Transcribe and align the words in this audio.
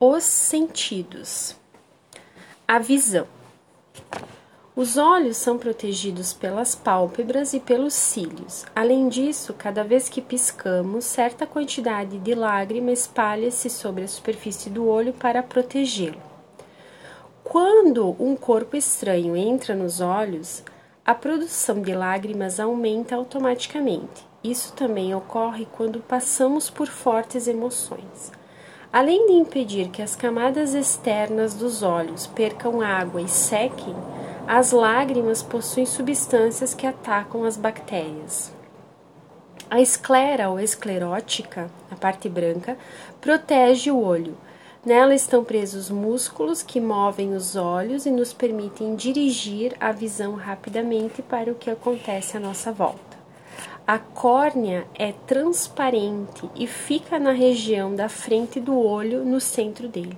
Os 0.00 0.22
sentidos. 0.22 1.56
A 2.68 2.78
visão. 2.78 3.26
Os 4.76 4.96
olhos 4.96 5.36
são 5.36 5.58
protegidos 5.58 6.32
pelas 6.32 6.76
pálpebras 6.76 7.52
e 7.52 7.58
pelos 7.58 7.94
cílios. 7.94 8.64
Além 8.76 9.08
disso, 9.08 9.52
cada 9.54 9.82
vez 9.82 10.08
que 10.08 10.22
piscamos, 10.22 11.04
certa 11.04 11.48
quantidade 11.48 12.16
de 12.20 12.32
lágrima 12.32 12.92
espalha-se 12.92 13.68
sobre 13.68 14.04
a 14.04 14.08
superfície 14.08 14.70
do 14.70 14.86
olho 14.86 15.12
para 15.12 15.42
protegê-lo. 15.42 16.22
Quando 17.42 18.14
um 18.20 18.36
corpo 18.36 18.76
estranho 18.76 19.36
entra 19.36 19.74
nos 19.74 20.00
olhos, 20.00 20.62
a 21.04 21.12
produção 21.12 21.82
de 21.82 21.92
lágrimas 21.92 22.60
aumenta 22.60 23.16
automaticamente. 23.16 24.24
Isso 24.44 24.72
também 24.74 25.12
ocorre 25.12 25.66
quando 25.72 25.98
passamos 25.98 26.70
por 26.70 26.86
fortes 26.86 27.48
emoções. 27.48 28.37
Além 28.90 29.26
de 29.26 29.32
impedir 29.32 29.90
que 29.90 30.00
as 30.00 30.16
camadas 30.16 30.72
externas 30.72 31.52
dos 31.52 31.82
olhos 31.82 32.26
percam 32.26 32.80
água 32.80 33.20
e 33.20 33.28
sequem, 33.28 33.94
as 34.46 34.72
lágrimas 34.72 35.42
possuem 35.42 35.84
substâncias 35.84 36.72
que 36.72 36.86
atacam 36.86 37.44
as 37.44 37.58
bactérias. 37.58 38.50
A 39.68 39.82
esclera 39.82 40.48
ou 40.48 40.58
esclerótica, 40.58 41.70
a 41.90 41.96
parte 41.96 42.30
branca, 42.30 42.78
protege 43.20 43.90
o 43.90 44.02
olho. 44.02 44.34
Nela 44.82 45.14
estão 45.14 45.44
presos 45.44 45.90
músculos 45.90 46.62
que 46.62 46.80
movem 46.80 47.34
os 47.34 47.56
olhos 47.56 48.06
e 48.06 48.10
nos 48.10 48.32
permitem 48.32 48.96
dirigir 48.96 49.76
a 49.78 49.92
visão 49.92 50.34
rapidamente 50.34 51.20
para 51.20 51.52
o 51.52 51.54
que 51.54 51.68
acontece 51.68 52.38
à 52.38 52.40
nossa 52.40 52.72
volta. 52.72 53.07
A 53.90 53.98
córnea 53.98 54.86
é 54.94 55.12
transparente 55.26 56.46
e 56.54 56.66
fica 56.66 57.18
na 57.18 57.32
região 57.32 57.94
da 57.94 58.06
frente 58.06 58.60
do 58.60 58.78
olho, 58.78 59.24
no 59.24 59.40
centro 59.40 59.88
dele. 59.88 60.14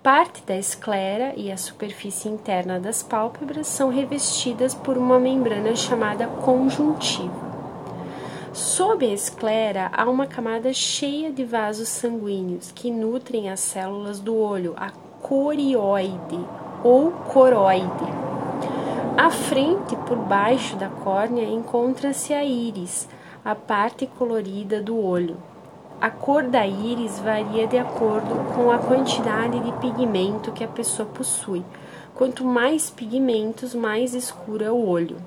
Parte 0.00 0.44
da 0.46 0.56
esclera 0.56 1.34
e 1.36 1.50
a 1.50 1.56
superfície 1.56 2.28
interna 2.28 2.78
das 2.78 3.02
pálpebras 3.02 3.66
são 3.66 3.88
revestidas 3.88 4.74
por 4.74 4.96
uma 4.96 5.18
membrana 5.18 5.74
chamada 5.74 6.28
conjuntiva. 6.28 7.50
Sob 8.52 9.04
a 9.04 9.12
esclera 9.12 9.90
há 9.92 10.08
uma 10.08 10.28
camada 10.28 10.72
cheia 10.72 11.32
de 11.32 11.44
vasos 11.44 11.88
sanguíneos 11.88 12.70
que 12.70 12.92
nutrem 12.92 13.50
as 13.50 13.58
células 13.58 14.20
do 14.20 14.36
olho, 14.36 14.72
a 14.76 14.92
corioide 15.20 16.46
ou 16.84 17.10
coroide. 17.10 18.29
À 19.22 19.28
frente, 19.28 19.94
por 20.08 20.16
baixo 20.16 20.76
da 20.76 20.88
córnea, 20.88 21.44
encontra-se 21.44 22.32
a 22.32 22.42
íris, 22.42 23.06
a 23.44 23.54
parte 23.54 24.06
colorida 24.06 24.80
do 24.80 24.98
olho. 24.98 25.36
A 26.00 26.08
cor 26.08 26.44
da 26.44 26.66
íris 26.66 27.18
varia 27.18 27.66
de 27.66 27.76
acordo 27.76 28.34
com 28.54 28.70
a 28.70 28.78
quantidade 28.78 29.60
de 29.60 29.72
pigmento 29.72 30.52
que 30.52 30.64
a 30.64 30.68
pessoa 30.68 31.06
possui. 31.06 31.62
Quanto 32.14 32.46
mais 32.46 32.88
pigmentos, 32.88 33.74
mais 33.74 34.14
escuro 34.14 34.64
é 34.64 34.70
o 34.70 34.88
olho. 34.88 35.18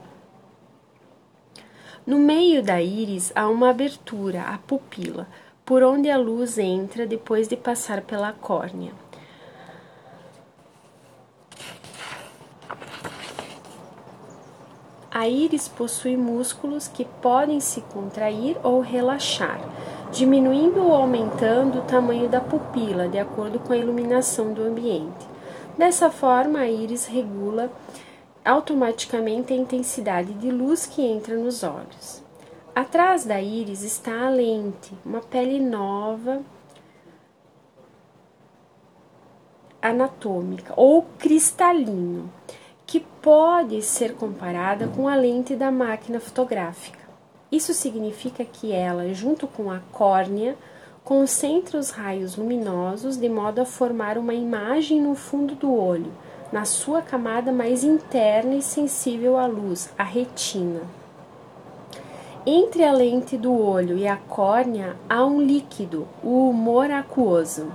No 2.03 2.17
meio 2.17 2.63
da 2.63 2.81
íris 2.81 3.31
há 3.35 3.47
uma 3.47 3.69
abertura, 3.69 4.41
a 4.41 4.57
pupila, 4.57 5.27
por 5.63 5.83
onde 5.83 6.09
a 6.09 6.17
luz 6.17 6.57
entra 6.57 7.05
depois 7.05 7.47
de 7.47 7.55
passar 7.55 8.01
pela 8.01 8.31
córnea. 8.31 8.91
A 15.15 15.27
íris 15.27 15.67
possui 15.67 16.17
músculos 16.17 16.87
que 16.87 17.05
podem 17.05 17.59
se 17.59 17.81
contrair 17.81 18.57
ou 18.63 18.79
relaxar, 18.79 19.61
diminuindo 20.11 20.81
ou 20.83 20.91
aumentando 20.91 21.77
o 21.77 21.83
tamanho 21.83 22.27
da 22.27 22.41
pupila 22.41 23.07
de 23.07 23.19
acordo 23.19 23.59
com 23.59 23.73
a 23.73 23.77
iluminação 23.77 24.53
do 24.53 24.63
ambiente. 24.63 25.27
Dessa 25.77 26.09
forma, 26.09 26.57
a 26.57 26.67
íris 26.67 27.05
regula 27.05 27.71
automaticamente 28.43 29.53
a 29.53 29.55
intensidade 29.55 30.33
de 30.33 30.49
luz 30.49 30.87
que 30.87 31.03
entra 31.03 31.37
nos 31.37 31.61
olhos. 31.61 32.23
Atrás 32.73 33.23
da 33.23 33.39
íris 33.39 33.83
está 33.83 34.25
a 34.25 34.29
lente, 34.31 34.97
uma 35.05 35.19
pele 35.19 35.59
nova 35.59 36.41
anatômica 39.79 40.73
ou 40.75 41.05
cristalino 41.19 42.31
que 42.93 42.99
pode 42.99 43.81
ser 43.81 44.13
comparada 44.13 44.87
com 44.87 45.07
a 45.07 45.15
lente 45.15 45.55
da 45.55 45.71
máquina 45.71 46.19
fotográfica. 46.19 46.99
Isso 47.51 47.73
significa 47.73 48.45
que 48.45 48.71
ela, 48.71 49.11
junto 49.15 49.47
com 49.47 49.71
a 49.71 49.79
córnea, 49.91 50.55
concentra 51.03 51.79
os 51.79 51.89
raios 51.89 52.35
luminosos 52.35 53.17
de 53.17 53.27
modo 53.27 53.59
a 53.59 53.65
formar 53.65 54.15
uma 54.15 54.35
imagem 54.35 55.01
no 55.01 55.15
fundo 55.15 55.55
do 55.55 55.75
olho, 55.75 56.11
na 56.51 56.65
sua 56.65 57.01
camada 57.01 57.51
mais 57.51 57.83
interna 57.83 58.53
e 58.53 58.61
sensível 58.61 59.39
à 59.39 59.47
luz, 59.47 59.91
a 59.97 60.03
retina. 60.03 60.81
Entre 62.45 62.83
a 62.83 62.91
lente 62.91 63.35
do 63.37 63.59
olho 63.59 63.97
e 63.97 64.07
a 64.07 64.17
córnea 64.17 64.95
há 65.09 65.25
um 65.25 65.41
líquido, 65.41 66.07
o 66.23 66.47
humor 66.47 66.91
aquoso. 66.91 67.71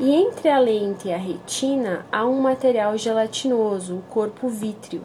E 0.00 0.14
entre 0.14 0.48
a 0.48 0.60
lente 0.60 1.08
e 1.08 1.12
a 1.12 1.16
retina 1.16 2.06
há 2.12 2.24
um 2.24 2.40
material 2.40 2.96
gelatinoso, 2.96 3.96
o 3.96 4.02
corpo 4.02 4.48
vítreo. 4.48 5.02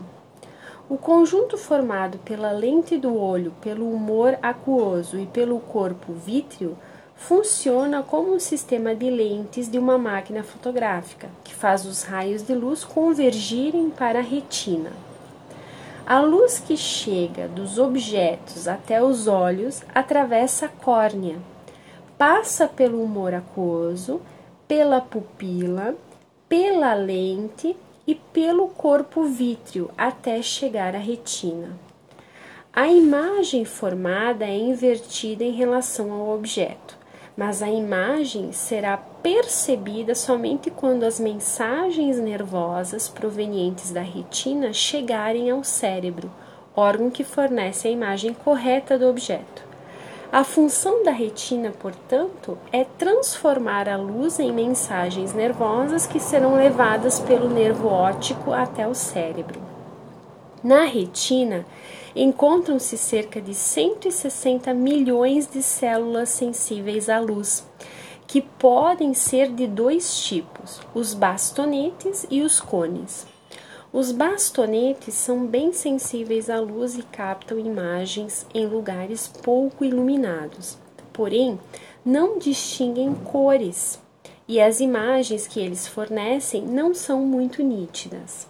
O 0.88 0.98
conjunto 0.98 1.58
formado 1.58 2.20
pela 2.20 2.52
lente 2.52 2.96
do 2.96 3.18
olho, 3.18 3.52
pelo 3.60 3.92
humor 3.92 4.38
aquoso 4.40 5.18
e 5.18 5.26
pelo 5.26 5.60
corpo 5.60 6.14
vítreo 6.14 6.78
funciona 7.16 8.04
como 8.04 8.36
um 8.36 8.40
sistema 8.40 8.94
de 8.94 9.10
lentes 9.10 9.68
de 9.68 9.80
uma 9.80 9.98
máquina 9.98 10.44
fotográfica, 10.44 11.28
que 11.44 11.56
faz 11.56 11.88
os 11.88 12.04
raios 12.04 12.44
de 12.46 12.54
luz 12.54 12.84
convergirem 12.84 13.90
para 13.90 14.20
a 14.20 14.24
retina. 14.24 14.92
A 16.06 16.20
luz 16.20 16.60
que 16.60 16.78
chega 16.78 17.48
dos 17.48 17.80
objetos 17.80 18.68
até 18.68 19.02
os 19.02 19.26
olhos 19.26 19.82
atravessa 19.96 20.68
a 20.68 20.70
córnea, 20.70 21.38
passa 22.16 22.68
pelo 22.68 23.02
humor 23.02 23.34
aquoso 23.34 24.22
pela 24.68 25.02
pupila, 25.02 25.96
pela 26.48 26.94
lente 26.94 27.76
e 28.06 28.16
pelo 28.16 28.68
corpo 28.68 29.24
vítreo 29.24 29.90
até 29.98 30.42
chegar 30.42 30.96
à 30.96 31.00
retina. 31.00 31.78
A 32.72 32.88
imagem 32.88 33.66
formada 33.66 34.46
é 34.46 34.58
invertida 34.58 35.44
em 35.44 35.52
relação 35.52 36.12
ao 36.12 36.34
objeto, 36.34 36.98
mas 37.38 37.62
a 37.62 37.70
imagem 37.70 38.52
será 38.52 38.98
percebida 38.98 40.16
somente 40.16 40.72
quando 40.72 41.04
as 41.04 41.20
mensagens 41.20 42.20
nervosas 42.20 43.08
provenientes 43.08 43.92
da 43.92 44.02
retina 44.02 44.74
chegarem 44.74 45.50
ao 45.50 45.64
cérebro, 45.64 46.32
órgão 46.76 47.10
que 47.10 47.24
fornece 47.24 47.88
a 47.88 47.92
imagem 47.92 48.34
correta 48.34 48.98
do 48.98 49.08
objeto. 49.08 49.73
A 50.34 50.44
função 50.44 51.04
da 51.04 51.12
retina, 51.12 51.70
portanto, 51.70 52.58
é 52.72 52.84
transformar 52.84 53.88
a 53.88 53.96
luz 53.96 54.40
em 54.40 54.52
mensagens 54.52 55.32
nervosas 55.32 56.08
que 56.08 56.20
serão 56.20 56.56
levadas 56.56 57.20
pelo 57.20 57.48
nervo 57.48 57.88
óptico 57.88 58.52
até 58.52 58.88
o 58.88 58.96
cérebro. 58.96 59.62
Na 60.64 60.86
retina 60.86 61.68
encontram-se 62.16 62.98
cerca 62.98 63.40
de 63.40 63.54
160 63.54 64.74
milhões 64.74 65.48
de 65.48 65.62
células 65.62 66.30
sensíveis 66.30 67.10
à 67.10 67.20
luz, 67.20 67.64
que 68.26 68.42
podem 68.42 69.14
ser 69.14 69.52
de 69.52 69.68
dois 69.68 70.20
tipos, 70.24 70.82
os 70.96 71.14
bastonetes 71.14 72.26
e 72.28 72.42
os 72.42 72.60
cones. 72.60 73.33
Os 73.94 74.12
bastonetes 74.12 75.14
são 75.14 75.46
bem 75.46 75.72
sensíveis 75.72 76.50
à 76.50 76.60
luz 76.60 76.98
e 76.98 77.04
captam 77.04 77.60
imagens 77.60 78.44
em 78.52 78.66
lugares 78.66 79.28
pouco 79.28 79.86
iluminados, 79.86 80.80
porém 81.14 81.60
não 82.04 82.40
distinguem 82.40 83.14
cores 83.14 84.02
e 84.48 84.60
as 84.60 84.80
imagens 84.80 85.46
que 85.46 85.60
eles 85.60 85.88
fornecem 85.88 86.64
não 86.64 86.96
são 86.96 87.20
muito 87.20 87.62
nítidas. 87.62 88.48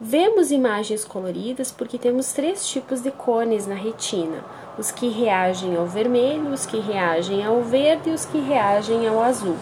Vemos 0.00 0.50
imagens 0.50 1.04
coloridas 1.04 1.70
porque 1.70 1.96
temos 1.96 2.32
três 2.32 2.66
tipos 2.66 3.00
de 3.00 3.12
cones 3.12 3.68
na 3.68 3.76
retina: 3.76 4.44
os 4.76 4.90
que 4.90 5.06
reagem 5.06 5.76
ao 5.76 5.86
vermelho, 5.86 6.48
os 6.48 6.66
que 6.66 6.80
reagem 6.80 7.44
ao 7.44 7.62
verde 7.62 8.10
e 8.10 8.12
os 8.12 8.24
que 8.24 8.40
reagem 8.40 9.06
ao 9.06 9.22
azul. 9.22 9.56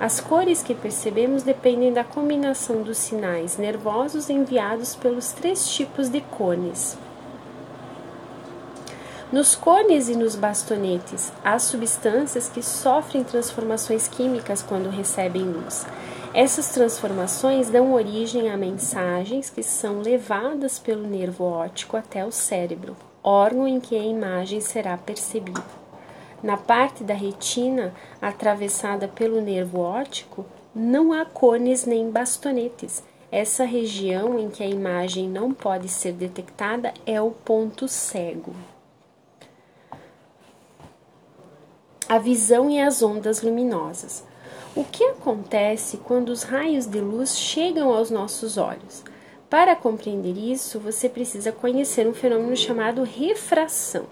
As 0.00 0.18
cores 0.18 0.62
que 0.62 0.74
percebemos 0.74 1.42
dependem 1.42 1.92
da 1.92 2.02
combinação 2.02 2.80
dos 2.82 2.96
sinais 2.96 3.58
nervosos 3.58 4.30
enviados 4.30 4.96
pelos 4.96 5.32
três 5.32 5.68
tipos 5.68 6.08
de 6.08 6.22
cones. 6.22 6.96
Nos 9.30 9.54
cones 9.54 10.08
e 10.08 10.16
nos 10.16 10.34
bastonetes, 10.34 11.30
há 11.44 11.58
substâncias 11.58 12.48
que 12.48 12.62
sofrem 12.62 13.22
transformações 13.22 14.08
químicas 14.08 14.62
quando 14.62 14.88
recebem 14.88 15.44
luz. 15.44 15.86
Essas 16.32 16.70
transformações 16.70 17.68
dão 17.68 17.92
origem 17.92 18.50
a 18.50 18.56
mensagens 18.56 19.50
que 19.50 19.62
são 19.62 20.00
levadas 20.00 20.78
pelo 20.78 21.06
nervo 21.06 21.44
óptico 21.44 21.98
até 21.98 22.24
o 22.24 22.32
cérebro, 22.32 22.96
órgão 23.22 23.68
em 23.68 23.78
que 23.78 23.94
a 23.94 24.02
imagem 24.02 24.62
será 24.62 24.96
percebida. 24.96 25.79
Na 26.42 26.56
parte 26.56 27.04
da 27.04 27.14
retina 27.14 27.94
atravessada 28.20 29.06
pelo 29.06 29.40
nervo 29.40 29.80
óptico, 29.80 30.46
não 30.74 31.12
há 31.12 31.24
cones 31.24 31.84
nem 31.84 32.10
bastonetes. 32.10 33.02
Essa 33.30 33.64
região 33.64 34.38
em 34.38 34.48
que 34.48 34.62
a 34.62 34.66
imagem 34.66 35.28
não 35.28 35.52
pode 35.52 35.88
ser 35.88 36.12
detectada 36.12 36.92
é 37.06 37.20
o 37.20 37.30
ponto 37.30 37.86
cego. 37.86 38.54
A 42.08 42.18
visão 42.18 42.68
e 42.70 42.80
as 42.80 43.02
ondas 43.02 43.42
luminosas. 43.42 44.24
O 44.74 44.82
que 44.84 45.04
acontece 45.04 45.96
quando 45.98 46.30
os 46.30 46.42
raios 46.42 46.86
de 46.86 47.00
luz 47.00 47.36
chegam 47.36 47.92
aos 47.92 48.10
nossos 48.10 48.56
olhos? 48.56 49.04
Para 49.48 49.76
compreender 49.76 50.36
isso, 50.36 50.78
você 50.80 51.08
precisa 51.08 51.52
conhecer 51.52 52.06
um 52.08 52.14
fenômeno 52.14 52.56
chamado 52.56 53.02
refração. 53.02 54.06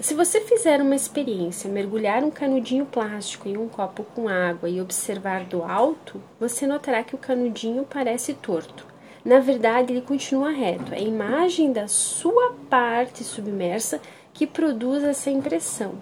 Se 0.00 0.14
você 0.14 0.40
fizer 0.40 0.80
uma 0.80 0.96
experiência, 0.96 1.70
mergulhar 1.70 2.24
um 2.24 2.30
canudinho 2.30 2.86
plástico 2.86 3.46
em 3.46 3.58
um 3.58 3.68
copo 3.68 4.02
com 4.02 4.26
água 4.26 4.66
e 4.66 4.80
observar 4.80 5.44
do 5.44 5.62
alto, 5.62 6.18
você 6.40 6.66
notará 6.66 7.04
que 7.04 7.14
o 7.14 7.18
canudinho 7.18 7.84
parece 7.84 8.32
torto. 8.32 8.86
Na 9.22 9.38
verdade, 9.38 9.92
ele 9.92 10.00
continua 10.00 10.50
reto. 10.50 10.94
É 10.94 10.96
a 10.96 11.00
imagem 11.00 11.74
da 11.74 11.86
sua 11.88 12.54
parte 12.70 13.22
submersa 13.22 14.00
que 14.32 14.46
produz 14.46 15.04
essa 15.04 15.30
impressão. 15.30 15.96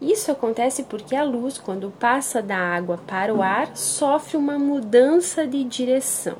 Isso 0.00 0.32
acontece 0.32 0.82
porque 0.82 1.14
a 1.14 1.22
luz, 1.22 1.58
quando 1.58 1.92
passa 1.92 2.42
da 2.42 2.58
água 2.58 2.98
para 3.06 3.32
o 3.32 3.40
ar, 3.40 3.76
sofre 3.76 4.36
uma 4.36 4.58
mudança 4.58 5.46
de 5.46 5.62
direção. 5.62 6.38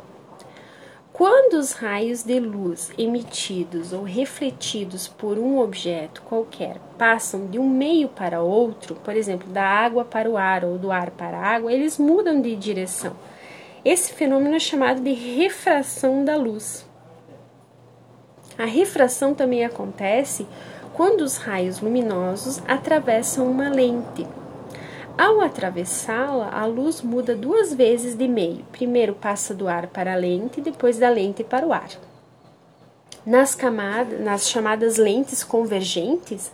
Quando 1.19 1.55
os 1.55 1.73
raios 1.73 2.23
de 2.23 2.39
luz 2.39 2.93
emitidos 2.97 3.93
ou 3.93 4.05
refletidos 4.05 5.09
por 5.09 5.37
um 5.37 5.59
objeto 5.59 6.23
qualquer 6.23 6.77
passam 6.97 7.49
de 7.49 7.59
um 7.59 7.69
meio 7.69 8.09
para 8.09 8.41
outro, 8.41 8.95
por 8.95 9.17
exemplo, 9.17 9.49
da 9.49 9.65
água 9.65 10.05
para 10.05 10.31
o 10.31 10.37
ar 10.37 10.65
ou 10.65 10.79
do 10.79 10.93
ar 10.93 11.11
para 11.11 11.37
a 11.37 11.45
água, 11.45 11.73
eles 11.73 11.99
mudam 11.99 12.41
de 12.41 12.55
direção. 12.55 13.17
Esse 13.85 14.13
fenômeno 14.13 14.55
é 14.55 14.61
chamado 14.61 15.01
de 15.01 15.13
refração 15.13 16.25
da 16.25 16.37
luz. 16.37 16.89
A 18.57 18.65
refração 18.65 19.35
também 19.35 19.65
acontece 19.65 20.47
quando 20.95 21.23
os 21.23 21.37
raios 21.37 21.81
luminosos 21.81 22.63
atravessam 22.69 23.51
uma 23.51 23.69
lente 23.69 24.25
ao 25.19 25.41
atravessá-la, 25.41 26.49
a 26.49 26.65
luz 26.65 27.03
muda 27.03 27.35
duas 27.35 27.75
vezes 27.75 28.15
de 28.15 28.29
meio. 28.29 28.65
Primeiro 28.71 29.15
passa 29.15 29.53
do 29.53 29.67
ar 29.67 29.89
para 29.89 30.13
a 30.13 30.17
lente, 30.17 30.61
depois 30.61 30.97
da 30.97 31.09
lente 31.09 31.43
para 31.43 31.67
o 31.67 31.73
ar. 31.73 31.89
Nas, 33.27 33.55
camadas, 33.55 34.21
nas 34.21 34.49
chamadas 34.49 34.97
lentes 34.97 35.43
convergentes, 35.43 36.53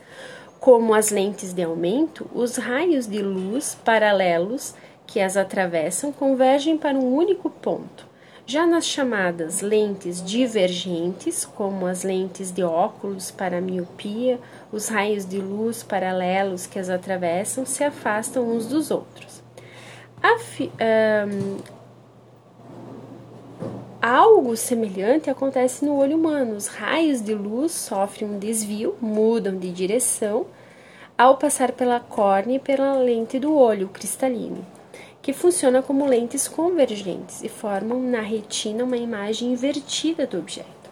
como 0.58 0.94
as 0.94 1.11
lentes 1.11 1.52
de 1.52 1.62
aumento, 1.62 2.26
os 2.34 2.56
raios 2.56 3.06
de 3.06 3.20
luz 3.22 3.76
paralelos 3.84 4.75
que 5.06 5.20
as 5.20 5.37
atravessam 5.37 6.10
convergem 6.10 6.78
para 6.78 6.96
um 6.96 7.14
único 7.14 7.50
ponto. 7.50 8.14
Já 8.46 8.67
nas 8.67 8.87
chamadas 8.87 9.60
lentes 9.60 10.22
divergentes, 10.22 11.44
como 11.44 11.87
as 11.87 12.02
lentes 12.02 12.50
de 12.50 12.62
óculos 12.62 13.31
para 13.31 13.60
miopia, 13.60 14.38
os 14.75 14.88
raios 14.88 15.25
de 15.25 15.38
luz 15.38 15.82
paralelos 15.82 16.67
que 16.67 16.79
as 16.79 16.91
atravessam 16.91 17.65
se 17.65 17.85
afastam 17.85 18.49
uns 18.49 18.67
dos 18.67 18.91
outros. 18.91 19.43
Um, 20.71 21.59
algo 24.03 24.56
semelhante 24.56 25.31
acontece 25.31 25.85
no 25.85 25.97
olho 25.97 26.17
humano. 26.17 26.56
Os 26.56 26.67
raios 26.67 27.21
de 27.21 27.35
luz 27.35 27.73
sofrem 27.73 28.29
um 28.29 28.38
desvio, 28.38 28.97
mudam 29.00 29.56
de 29.56 29.71
direção 29.71 30.47
ao 31.17 31.37
passar 31.37 31.73
pela 31.73 32.00
córnea 32.00 32.56
e 32.56 32.61
pela 32.61 32.94
lente 32.94 33.38
do 33.38 33.56
olho 33.56 33.88
cristalino 33.88 34.65
que 35.25 35.32
funciona 35.32 35.81
como 35.81 36.05
lentes 36.05 36.47
convergentes 36.47 37.43
e 37.43 37.49
formam 37.49 37.99
na 37.99 38.20
retina 38.20 38.85
uma 38.85 38.99
imagem 38.99 39.53
invertida 39.53 40.27
do 40.27 40.38
objeto. 40.38 40.83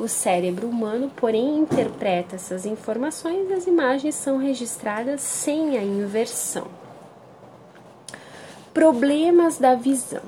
O 0.00 0.08
cérebro 0.08 0.66
humano, 0.66 1.12
porém, 1.14 1.58
interpreta 1.58 2.36
essas 2.36 2.64
informações 2.64 3.50
e 3.50 3.52
as 3.52 3.66
imagens 3.66 4.14
são 4.14 4.38
registradas 4.38 5.20
sem 5.20 5.76
a 5.76 5.82
inversão. 5.82 6.68
Problemas 8.72 9.58
da 9.58 9.74
visão. 9.74 10.22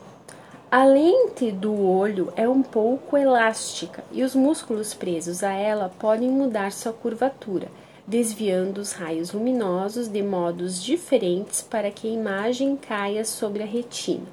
A 0.70 0.84
lente 0.84 1.50
do 1.50 1.74
olho 1.86 2.30
é 2.36 2.46
um 2.46 2.62
pouco 2.62 3.16
elástica 3.16 4.04
e 4.12 4.22
os 4.22 4.34
músculos 4.34 4.92
presos 4.92 5.42
a 5.42 5.52
ela 5.54 5.90
podem 5.98 6.28
mudar 6.28 6.70
sua 6.70 6.92
curvatura 6.92 7.68
desviando 8.06 8.78
os 8.78 8.92
raios 8.92 9.32
luminosos 9.32 10.06
de 10.06 10.22
modos 10.22 10.82
diferentes 10.82 11.62
para 11.62 11.90
que 11.90 12.06
a 12.06 12.12
imagem 12.12 12.76
caia 12.76 13.24
sobre 13.24 13.62
a 13.62 13.66
retina. 13.66 14.26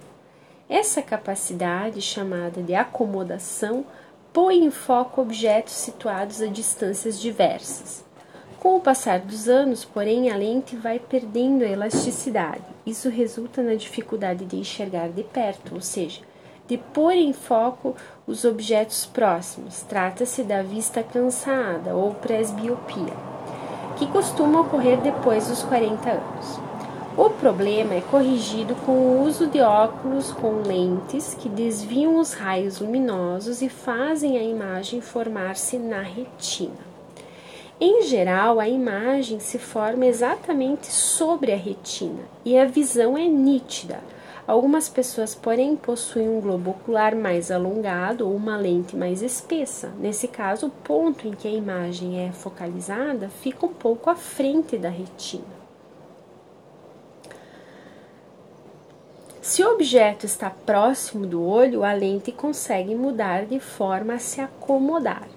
Essa 0.68 1.02
capacidade, 1.02 2.02
chamada 2.02 2.62
de 2.62 2.76
acomodação, 2.76 3.86
põe 4.34 4.64
em 4.64 4.72
foco 4.72 5.22
objetos 5.22 5.74
situados 5.74 6.42
a 6.42 6.48
distâncias 6.48 7.20
diversas. 7.20 8.04
Com 8.60 8.76
o 8.76 8.82
passar 8.82 9.20
dos 9.20 9.48
anos, 9.48 9.86
porém, 9.86 10.30
a 10.30 10.36
lente 10.36 10.76
vai 10.76 11.00
perdendo 11.00 11.64
a 11.64 11.68
elasticidade. 11.68 12.64
Isso 12.86 13.10
resulta 13.10 13.62
na 13.64 13.76
dificuldade 13.76 14.46
de 14.46 14.58
enxergar 14.58 15.10
de 15.10 15.24
perto, 15.24 15.76
ou 15.76 15.82
seja, 15.82 16.22
de 16.68 16.78
pôr 16.78 17.14
em 17.14 17.34
foco 17.34 17.96
os 18.28 18.44
objetos 18.46 19.06
próximos. 19.06 19.82
Trata-se 19.84 20.44
da 20.44 20.62
vista 20.62 21.02
cansada 21.02 21.96
ou 21.96 22.14
presbiopia 22.16 23.14
que 24.00 24.08
costuma 24.08 24.62
ocorrer 24.62 25.02
depois 25.02 25.48
dos 25.50 25.62
40 25.64 26.10
anos. 26.10 26.69
O 27.22 27.32
problema 27.32 27.96
é 27.96 28.00
corrigido 28.00 28.74
com 28.76 28.94
o 28.94 29.24
uso 29.26 29.48
de 29.48 29.60
óculos 29.60 30.32
com 30.32 30.62
lentes 30.62 31.36
que 31.36 31.50
desviam 31.50 32.18
os 32.18 32.32
raios 32.32 32.80
luminosos 32.80 33.62
e 33.62 33.68
fazem 33.68 34.38
a 34.38 34.42
imagem 34.42 35.02
formar-se 35.02 35.78
na 35.78 36.00
retina. 36.00 36.80
Em 37.78 38.04
geral, 38.04 38.58
a 38.58 38.70
imagem 38.70 39.38
se 39.38 39.60
forma 39.60 40.06
exatamente 40.06 40.88
sobre 40.88 41.52
a 41.52 41.58
retina 41.58 42.24
e 42.46 42.58
a 42.58 42.64
visão 42.64 43.18
é 43.18 43.26
nítida 43.26 44.00
Algumas 44.48 44.88
pessoas, 44.88 45.36
porém, 45.36 45.76
possuem 45.76 46.30
um 46.30 46.40
globo 46.40 46.72
ocular 46.72 47.16
mais 47.18 47.52
alongado 47.52 48.26
ou 48.28 48.34
uma 48.34 48.56
lente 48.56 48.96
mais 48.96 49.22
espessa. 49.22 49.92
Nesse 50.00 50.30
caso, 50.30 50.68
o 50.68 50.72
ponto 50.72 51.28
em 51.28 51.32
que 51.34 51.50
a 51.50 51.52
imagem 51.52 52.26
é 52.26 52.32
focalizada 52.32 53.28
fica 53.28 53.66
um 53.66 53.74
pouco 53.74 54.10
à 54.10 54.16
frente 54.16 54.78
da 54.78 54.90
retina. 54.90 55.59
Se 59.50 59.64
o 59.64 59.72
objeto 59.72 60.28
está 60.28 60.52
próximo 60.52 61.26
do 61.26 61.44
olho, 61.44 61.84
a 61.84 61.92
lente 61.92 62.32
consegue 62.32 62.94
mudar 62.94 63.48
de 63.48 63.60
forma 63.60 64.14
a 64.14 64.20
se 64.20 64.40
acomodar, 64.40 65.28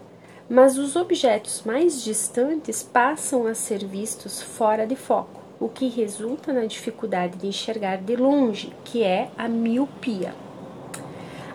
mas 0.50 0.76
os 0.76 0.96
objetos 0.96 1.62
mais 1.64 2.04
distantes 2.04 2.82
passam 2.82 3.46
a 3.46 3.54
ser 3.54 3.86
vistos 3.86 4.42
fora 4.42 4.86
de 4.86 4.96
foco 4.96 5.40
o 5.58 5.66
que 5.66 5.88
resulta 5.88 6.52
na 6.52 6.66
dificuldade 6.66 7.38
de 7.38 7.46
enxergar 7.46 8.02
de 8.02 8.14
longe, 8.14 8.70
que 8.84 9.02
é 9.02 9.30
a 9.38 9.48
miopia. 9.48 10.34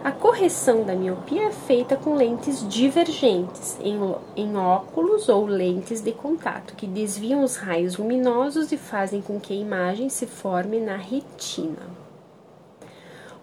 A 0.03 0.11
correção 0.11 0.83
da 0.83 0.95
miopia 0.95 1.49
é 1.49 1.51
feita 1.51 1.95
com 1.95 2.15
lentes 2.15 2.67
divergentes, 2.67 3.77
em, 3.83 3.99
em, 4.35 4.57
óculos 4.57 5.29
ou 5.29 5.45
lentes 5.45 6.01
de 6.01 6.11
contato, 6.11 6.73
que 6.75 6.87
desviam 6.87 7.43
os 7.43 7.55
raios 7.55 7.97
luminosos 7.97 8.71
e 8.71 8.77
fazem 8.77 9.21
com 9.21 9.39
que 9.39 9.53
a 9.53 9.55
imagem 9.55 10.09
se 10.09 10.25
forme 10.25 10.79
na 10.79 10.95
retina. 10.95 12.06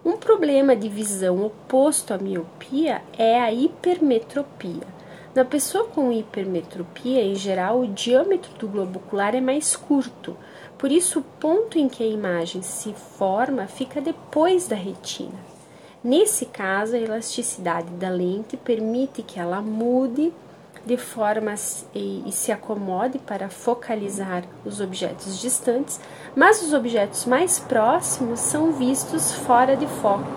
Um 0.05 0.17
problema 0.17 0.75
de 0.75 0.87
visão 0.87 1.43
oposto 1.43 2.13
à 2.13 2.17
miopia 2.19 3.01
é 3.17 3.41
a 3.41 3.51
hipermetropia. 3.51 4.85
Na 5.33 5.43
pessoa 5.43 5.85
com 5.85 6.11
hipermetropia, 6.11 7.23
em 7.23 7.33
geral, 7.33 7.79
o 7.79 7.87
diâmetro 7.87 8.53
do 8.59 8.67
globo 8.67 8.99
ocular 8.99 9.33
é 9.33 9.41
mais 9.41 9.75
curto, 9.75 10.37
por 10.77 10.91
isso, 10.91 11.19
o 11.19 11.23
ponto 11.23 11.79
em 11.79 11.89
que 11.89 12.03
a 12.03 12.07
imagem 12.07 12.61
se 12.61 12.93
forma 12.93 13.65
fica 13.65 13.99
depois 13.99 14.67
da 14.67 14.75
retina. 14.75 15.39
Nesse 16.03 16.45
caso, 16.45 16.95
a 16.95 16.99
elasticidade 16.99 17.89
da 17.93 18.09
lente 18.09 18.55
permite 18.55 19.23
que 19.23 19.39
ela 19.39 19.59
mude 19.59 20.31
de 20.85 20.97
forma 20.97 21.55
e, 21.93 22.23
e 22.25 22.31
se 22.31 22.51
acomode 22.51 23.17
para 23.19 23.49
focalizar 23.49 24.43
os 24.63 24.79
objetos 24.79 25.39
distantes, 25.39 25.99
mas 26.35 26.61
os 26.61 26.73
objetos 26.73 27.25
mais 27.25 27.59
próximos 27.59 28.39
são 28.39 28.71
vistos 28.71 29.33
fora 29.33 29.75
de 29.75 29.87
foco, 29.87 30.29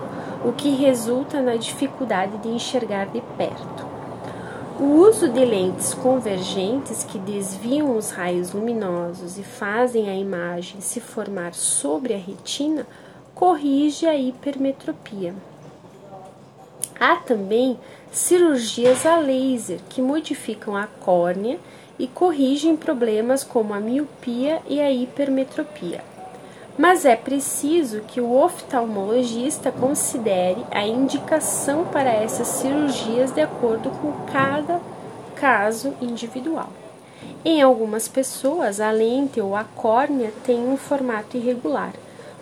o 0.43 0.51
que 0.51 0.69
resulta 0.69 1.41
na 1.41 1.55
dificuldade 1.55 2.37
de 2.39 2.49
enxergar 2.49 3.07
de 3.07 3.21
perto. 3.37 3.87
O 4.79 5.01
uso 5.01 5.27
de 5.27 5.43
lentes 5.43 5.93
convergentes 5.93 7.03
que 7.03 7.19
desviam 7.19 7.97
os 7.97 8.11
raios 8.11 8.53
luminosos 8.53 9.37
e 9.37 9.43
fazem 9.43 10.09
a 10.09 10.15
imagem 10.15 10.79
se 10.79 11.01
formar 11.01 11.53
sobre 11.53 12.13
a 12.13 12.17
retina 12.17 12.87
corrige 13.35 14.05
a 14.05 14.15
hipermetropia. 14.15 15.35
Há 16.99 17.15
também 17.17 17.77
cirurgias 18.11 19.05
a 19.05 19.17
laser 19.17 19.79
que 19.89 20.01
modificam 20.01 20.75
a 20.75 20.87
córnea 20.87 21.59
e 21.97 22.07
corrigem 22.07 22.75
problemas 22.75 23.43
como 23.43 23.73
a 23.73 23.79
miopia 23.79 24.61
e 24.67 24.81
a 24.81 24.91
hipermetropia. 24.91 26.03
Mas 26.77 27.03
é 27.03 27.15
preciso 27.15 28.01
que 28.07 28.21
o 28.21 28.31
oftalmologista 28.31 29.69
considere 29.69 30.63
a 30.71 30.87
indicação 30.87 31.83
para 31.85 32.09
essas 32.09 32.47
cirurgias 32.47 33.31
de 33.31 33.41
acordo 33.41 33.89
com 33.89 34.13
cada 34.31 34.79
caso 35.35 35.93
individual. 36.01 36.69
Em 37.43 37.61
algumas 37.61 38.07
pessoas, 38.07 38.79
a 38.79 38.91
lente 38.91 39.41
ou 39.41 39.55
a 39.55 39.63
córnea 39.63 40.31
tem 40.45 40.57
um 40.67 40.77
formato 40.77 41.35
irregular. 41.35 41.93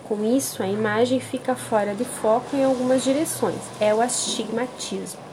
Com 0.08 0.24
isso, 0.24 0.62
a 0.62 0.66
imagem 0.66 1.20
fica 1.20 1.54
fora 1.54 1.94
de 1.94 2.04
foco 2.04 2.56
em 2.56 2.64
algumas 2.64 3.02
direções. 3.02 3.60
É 3.80 3.92
o 3.92 4.00
astigmatismo. 4.00 5.27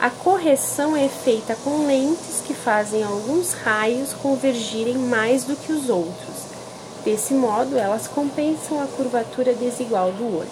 A 0.00 0.08
correção 0.08 0.96
é 0.96 1.10
feita 1.10 1.54
com 1.62 1.86
lentes 1.86 2.42
que 2.46 2.54
fazem 2.54 3.04
alguns 3.04 3.52
raios 3.52 4.14
convergirem 4.14 4.96
mais 4.96 5.44
do 5.44 5.54
que 5.54 5.70
os 5.70 5.90
outros. 5.90 6.46
Desse 7.04 7.34
modo, 7.34 7.76
elas 7.76 8.08
compensam 8.08 8.80
a 8.80 8.86
curvatura 8.86 9.52
desigual 9.52 10.10
do 10.12 10.38
olho. 10.38 10.48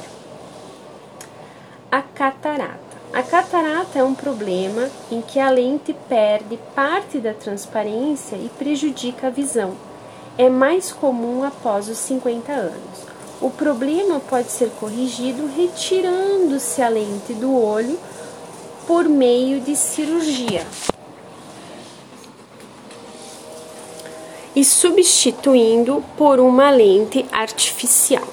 A 1.90 2.02
catarata. 2.02 2.78
A 3.11 3.23
catarata 3.23 3.99
é 3.99 4.05
um 4.05 4.14
problema 4.14 4.90
em 5.11 5.23
que 5.23 5.40
a 5.40 5.49
lente 5.49 5.97
perde 6.07 6.59
parte 6.75 7.19
da 7.19 7.33
transparência 7.33 8.37
e 8.37 8.50
prejudica 8.50 9.28
a 9.28 9.31
visão. 9.31 9.73
É 10.37 10.50
mais 10.50 10.93
comum 10.93 11.43
após 11.43 11.88
os 11.88 11.97
50 11.97 12.52
anos. 12.52 13.09
O 13.40 13.49
problema 13.49 14.21
pode 14.21 14.50
ser 14.50 14.69
corrigido 14.78 15.50
retirando-se 15.57 16.83
a 16.83 16.88
lente 16.90 17.33
do 17.33 17.59
olho 17.59 17.99
por 18.88 19.07
meio 19.07 19.61
de 19.61 19.76
cirurgia 19.76 20.66
e 24.57 24.64
substituindo 24.64 26.02
por 26.16 26.40
uma 26.40 26.71
lente 26.71 27.26
artificial. 27.30 28.26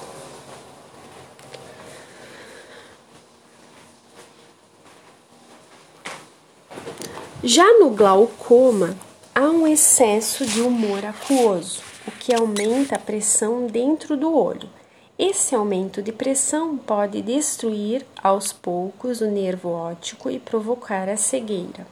Já 7.44 7.78
no 7.78 7.90
glaucoma, 7.90 8.96
há 9.34 9.42
um 9.42 9.66
excesso 9.66 10.46
de 10.46 10.62
humor 10.62 11.04
aquoso, 11.04 11.82
o 12.08 12.10
que 12.12 12.34
aumenta 12.34 12.96
a 12.96 12.98
pressão 12.98 13.66
dentro 13.66 14.16
do 14.16 14.34
olho. 14.34 14.75
Esse 15.18 15.54
aumento 15.54 16.02
de 16.02 16.12
pressão 16.12 16.76
pode 16.76 17.22
destruir 17.22 18.04
aos 18.22 18.52
poucos 18.52 19.22
o 19.22 19.26
nervo 19.26 19.70
óptico 19.70 20.28
e 20.28 20.38
provocar 20.38 21.08
a 21.08 21.16
cegueira. 21.16 21.86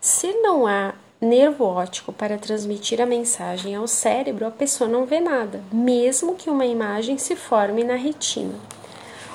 Se 0.00 0.32
não 0.34 0.64
há 0.64 0.94
nervo 1.20 1.64
óptico 1.64 2.12
para 2.12 2.38
transmitir 2.38 3.00
a 3.00 3.06
mensagem 3.06 3.74
ao 3.74 3.88
cérebro, 3.88 4.46
a 4.46 4.50
pessoa 4.52 4.88
não 4.88 5.04
vê 5.04 5.18
nada, 5.18 5.60
mesmo 5.72 6.36
que 6.36 6.48
uma 6.48 6.64
imagem 6.64 7.18
se 7.18 7.34
forme 7.34 7.82
na 7.82 7.96
retina. 7.96 8.54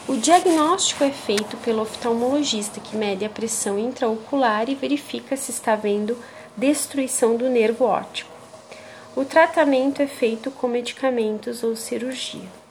O 0.08 0.16
diagnóstico 0.16 1.04
é 1.04 1.12
feito 1.12 1.58
pelo 1.58 1.82
oftalmologista, 1.82 2.80
que 2.80 2.96
mede 2.96 3.26
a 3.26 3.30
pressão 3.30 3.78
intraocular 3.78 4.70
e 4.70 4.76
verifica 4.76 5.36
se 5.36 5.52
está 5.52 5.74
havendo 5.74 6.18
destruição 6.56 7.36
do 7.36 7.50
nervo 7.50 7.84
óptico. 7.84 8.32
O 9.18 9.26
tratamento 9.26 10.02
é 10.02 10.08
feito 10.08 10.50
com 10.50 10.70
medicamentos 10.70 11.62
ou 11.62 11.76
cirurgia. 11.76 12.67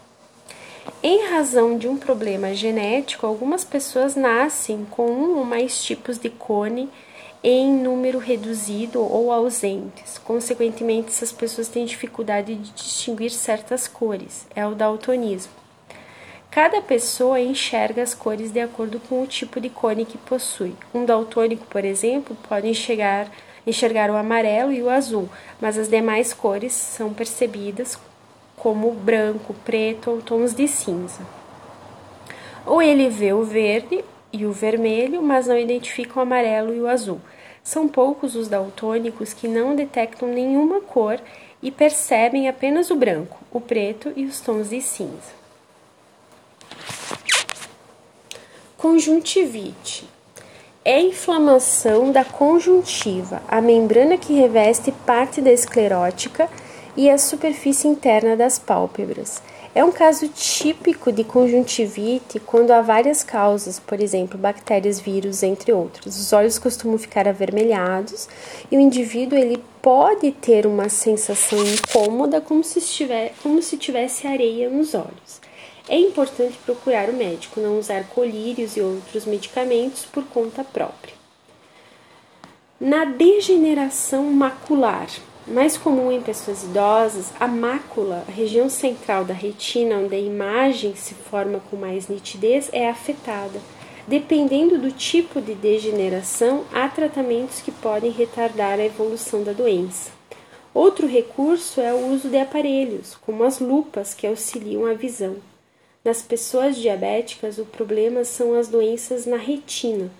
Em 1.02 1.28
razão 1.28 1.78
de 1.78 1.88
um 1.88 1.96
problema 1.96 2.54
genético, 2.54 3.26
algumas 3.26 3.64
pessoas 3.64 4.16
nascem 4.16 4.86
com 4.90 5.06
um 5.06 5.38
ou 5.38 5.44
mais 5.44 5.84
tipos 5.84 6.18
de 6.18 6.30
cone 6.30 6.88
em 7.42 7.72
número 7.72 8.18
reduzido 8.18 9.00
ou 9.00 9.30
ausentes. 9.30 10.18
Consequentemente, 10.18 11.08
essas 11.08 11.30
pessoas 11.30 11.68
têm 11.68 11.84
dificuldade 11.84 12.54
de 12.54 12.72
distinguir 12.72 13.30
certas 13.30 13.86
cores. 13.86 14.46
É 14.54 14.66
o 14.66 14.74
daltonismo. 14.74 15.52
Cada 16.50 16.80
pessoa 16.80 17.38
enxerga 17.38 18.02
as 18.02 18.14
cores 18.14 18.50
de 18.50 18.60
acordo 18.60 18.98
com 18.98 19.22
o 19.22 19.26
tipo 19.26 19.60
de 19.60 19.68
cone 19.68 20.06
que 20.06 20.16
possui. 20.16 20.74
Um 20.94 21.04
daltônico, 21.04 21.66
por 21.66 21.84
exemplo, 21.84 22.36
pode 22.48 22.66
enxergar, 22.66 23.30
enxergar 23.66 24.10
o 24.10 24.16
amarelo 24.16 24.72
e 24.72 24.82
o 24.82 24.88
azul, 24.88 25.28
mas 25.60 25.76
as 25.76 25.88
demais 25.88 26.32
cores 26.32 26.72
são 26.72 27.12
percebidas 27.12 27.98
como 28.66 28.90
branco, 28.90 29.54
preto 29.64 30.11
ou 30.11 30.20
tons 30.20 30.52
de 30.52 30.66
cinza. 30.66 31.20
Ou 32.66 32.82
ele 32.82 33.08
vê 33.08 33.32
o 33.32 33.44
verde 33.44 34.04
e 34.32 34.44
o 34.44 34.50
vermelho, 34.50 35.23
mas 35.23 35.46
não 35.46 35.56
identifica 35.56 36.18
o 36.18 36.23
amarelo 36.23 36.75
e 36.75 36.80
o 36.80 36.88
azul. 36.88 37.20
São 37.62 37.87
poucos 37.87 38.35
os 38.35 38.49
daltônicos 38.49 39.32
que 39.32 39.46
não 39.46 39.76
detectam 39.76 40.26
nenhuma 40.26 40.80
cor 40.80 41.20
e 41.62 41.70
percebem 41.70 42.49
apenas 42.49 42.90
o 42.90 42.96
branco, 42.96 43.38
o 43.52 43.61
preto 43.61 44.12
e 44.16 44.25
os 44.25 44.40
tons 44.40 44.70
de 44.70 44.80
cinza. 44.80 45.30
Conjuntivite 48.76 50.08
é 50.85 51.00
inflamação 51.00 52.11
da 52.11 52.25
conjuntiva, 52.25 53.40
a 53.46 53.61
membrana 53.61 54.18
que 54.18 54.32
reveste 54.32 54.90
parte 54.90 55.40
da 55.40 55.52
esclerótica 55.52 56.50
e 56.96 57.10
a 57.10 57.18
superfície 57.18 57.86
interna 57.86 58.36
das 58.36 58.58
pálpebras. 58.58 59.42
É 59.74 59.84
um 59.84 59.92
caso 59.92 60.26
típico 60.28 61.12
de 61.12 61.22
conjuntivite 61.22 62.40
quando 62.40 62.70
há 62.70 62.80
várias 62.80 63.22
causas, 63.22 63.78
por 63.78 64.00
exemplo, 64.00 64.38
bactérias, 64.38 64.98
vírus, 64.98 65.42
entre 65.42 65.70
outros. 65.70 66.18
Os 66.18 66.32
olhos 66.32 66.58
costumam 66.58 66.96
ficar 66.96 67.28
avermelhados 67.28 68.26
e 68.70 68.76
o 68.78 68.80
indivíduo 68.80 69.38
ele 69.38 69.62
pode 69.82 70.32
ter 70.32 70.66
uma 70.66 70.88
sensação 70.88 71.58
incômoda 71.62 72.40
como 72.40 72.64
se, 72.64 72.78
estiver, 72.78 73.34
como 73.42 73.60
se 73.60 73.76
tivesse 73.76 74.26
areia 74.26 74.70
nos 74.70 74.94
olhos. 74.94 75.42
É 75.86 75.98
importante 75.98 76.58
procurar 76.64 77.10
o 77.10 77.12
médico, 77.12 77.60
não 77.60 77.78
usar 77.78 78.04
colírios 78.08 78.78
e 78.78 78.80
outros 78.80 79.26
medicamentos 79.26 80.06
por 80.06 80.24
conta 80.24 80.64
própria. 80.64 81.14
Na 82.80 83.04
degeneração 83.04 84.24
macular, 84.24 85.08
mais 85.46 85.76
comum 85.76 86.10
em 86.10 86.20
pessoas 86.20 86.64
idosas, 86.64 87.32
a 87.38 87.46
mácula, 87.46 88.24
a 88.26 88.30
região 88.32 88.68
central 88.68 89.24
da 89.24 89.32
retina, 89.32 89.96
onde 89.96 90.14
a 90.14 90.18
imagem 90.18 90.94
se 90.96 91.14
forma 91.14 91.60
com 91.70 91.76
mais 91.76 92.08
nitidez, 92.08 92.68
é 92.72 92.88
afetada. 92.88 93.60
Dependendo 94.08 94.78
do 94.78 94.90
tipo 94.90 95.40
de 95.40 95.54
degeneração, 95.54 96.64
há 96.72 96.88
tratamentos 96.88 97.60
que 97.60 97.70
podem 97.70 98.10
retardar 98.10 98.78
a 98.78 98.84
evolução 98.84 99.42
da 99.42 99.52
doença. 99.52 100.10
Outro 100.74 101.06
recurso 101.06 101.80
é 101.80 101.92
o 101.92 102.12
uso 102.12 102.28
de 102.28 102.38
aparelhos, 102.38 103.16
como 103.24 103.44
as 103.44 103.60
lupas, 103.60 104.14
que 104.14 104.26
auxiliam 104.26 104.84
a 104.84 104.94
visão. 104.94 105.36
Nas 106.04 106.22
pessoas 106.22 106.76
diabéticas, 106.76 107.58
o 107.58 107.64
problema 107.64 108.24
são 108.24 108.54
as 108.54 108.68
doenças 108.68 109.26
na 109.26 109.36
retina. 109.36 110.10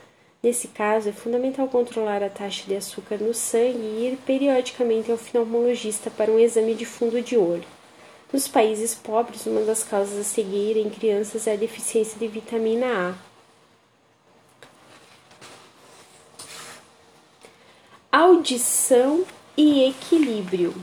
Nesse 0.43 0.69
caso, 0.69 1.09
é 1.09 1.13
fundamental 1.13 1.67
controlar 1.67 2.23
a 2.23 2.29
taxa 2.29 2.65
de 2.67 2.77
açúcar 2.77 3.19
no 3.19 3.35
sangue 3.35 3.79
e 3.79 4.07
ir 4.07 4.19
periodicamente 4.25 5.11
ao 5.11 5.17
oftalmologista 5.17 6.11
para 6.11 6.31
um 6.31 6.39
exame 6.39 6.75
de 6.75 6.85
fundo 6.85 7.21
de 7.21 7.37
olho. 7.37 7.65
Nos 8.33 8.49
países 8.49 8.95
pobres, 8.95 9.47
uma 9.47 9.63
das 9.63 9.85
causas 9.85 10.17
da 10.17 10.25
cegueira 10.25 10.79
em 10.79 10.91
crianças 10.91 11.47
é 11.47 11.53
a 11.53 11.57
deficiência 11.57 12.19
de 12.19 12.29
vitamina 12.29 13.17
A. 18.13 18.19
Audição 18.19 19.25
e 19.57 19.89
equilíbrio. 19.89 20.75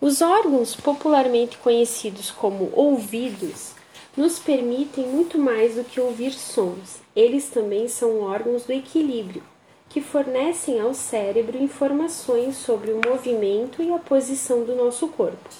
Os 0.00 0.20
órgãos 0.20 0.74
popularmente 0.76 1.56
conhecidos 1.58 2.30
como 2.30 2.70
ouvidos 2.74 3.75
nos 4.16 4.38
permitem 4.38 5.06
muito 5.06 5.38
mais 5.38 5.74
do 5.74 5.84
que 5.84 6.00
ouvir 6.00 6.32
sons. 6.32 7.00
Eles 7.14 7.48
também 7.48 7.88
são 7.88 8.20
órgãos 8.20 8.64
do 8.64 8.72
equilíbrio, 8.72 9.42
que 9.88 10.00
fornecem 10.00 10.80
ao 10.80 10.94
cérebro 10.94 11.62
informações 11.62 12.56
sobre 12.56 12.92
o 12.92 13.00
movimento 13.06 13.82
e 13.82 13.92
a 13.92 13.98
posição 13.98 14.64
do 14.64 14.74
nosso 14.74 15.08
corpo. 15.08 15.50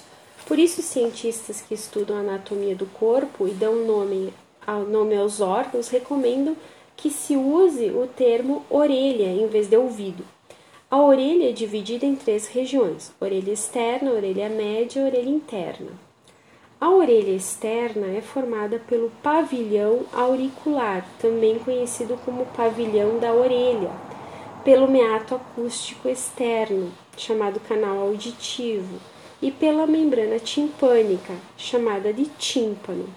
Por 0.46 0.58
isso, 0.58 0.80
cientistas 0.80 1.60
que 1.60 1.74
estudam 1.74 2.16
a 2.16 2.20
anatomia 2.20 2.74
do 2.74 2.86
corpo 2.86 3.46
e 3.48 3.50
dão 3.50 3.84
nome, 3.84 4.32
ao, 4.66 4.84
nome 4.84 5.16
aos 5.16 5.40
órgãos 5.40 5.88
recomendam 5.88 6.56
que 6.96 7.10
se 7.10 7.36
use 7.36 7.90
o 7.90 8.06
termo 8.06 8.64
orelha 8.70 9.26
em 9.26 9.46
vez 9.48 9.68
de 9.68 9.76
ouvido 9.76 10.24
a 10.88 11.02
orelha 11.02 11.48
é 11.48 11.52
dividida 11.52 12.06
em 12.06 12.14
três 12.14 12.46
regiões: 12.46 13.12
orelha 13.20 13.50
externa, 13.50 14.12
orelha 14.12 14.48
média 14.48 15.00
e 15.00 15.04
orelha 15.04 15.28
interna. 15.28 15.90
A 16.78 16.90
orelha 16.90 17.30
externa 17.30 18.06
é 18.08 18.20
formada 18.20 18.78
pelo 18.78 19.10
pavilhão 19.22 20.04
auricular, 20.12 21.06
também 21.18 21.58
conhecido 21.58 22.18
como 22.22 22.44
pavilhão 22.54 23.18
da 23.18 23.32
orelha, 23.32 23.90
pelo 24.62 24.86
meato 24.86 25.34
acústico 25.34 26.06
externo, 26.06 26.92
chamado 27.16 27.58
canal 27.60 27.98
auditivo, 28.00 29.00
e 29.40 29.50
pela 29.50 29.86
membrana 29.86 30.38
timpânica, 30.38 31.32
chamada 31.56 32.12
de 32.12 32.26
tímpano. 32.26 33.08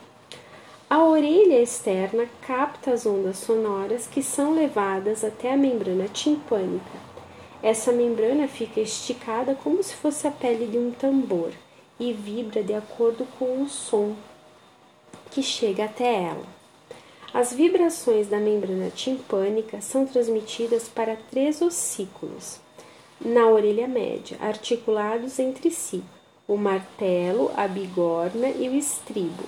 A 0.89 1.03
orelha 1.03 1.61
externa 1.61 2.29
capta 2.47 2.93
as 2.93 3.05
ondas 3.05 3.39
sonoras 3.39 4.07
que 4.07 4.23
são 4.23 4.53
levadas 4.53 5.21
até 5.21 5.51
a 5.51 5.57
membrana 5.57 6.07
timpânica. 6.07 6.97
Essa 7.61 7.91
membrana 7.91 8.47
fica 8.47 8.79
esticada 8.79 9.53
como 9.53 9.83
se 9.83 9.95
fosse 9.95 10.25
a 10.25 10.31
pele 10.31 10.65
de 10.65 10.77
um 10.77 10.91
tambor 10.91 11.51
e 11.99 12.13
vibra 12.13 12.63
de 12.63 12.73
acordo 12.73 13.27
com 13.37 13.61
o 13.61 13.69
som 13.69 14.15
que 15.31 15.43
chega 15.43 15.85
até 15.85 16.23
ela. 16.23 16.45
As 17.33 17.53
vibrações 17.53 18.27
da 18.27 18.39
membrana 18.39 18.89
timpânica 18.89 19.81
são 19.81 20.05
transmitidas 20.05 20.89
para 20.89 21.15
três 21.29 21.61
ossículos 21.61 22.59
na 23.23 23.47
orelha 23.47 23.87
média, 23.87 24.37
articulados 24.39 25.37
entre 25.39 25.69
si, 25.69 26.03
o 26.47 26.55
martelo, 26.55 27.51
a 27.55 27.67
bigorna 27.67 28.47
e 28.49 28.69
o 28.69 28.73
estribo. 28.73 29.43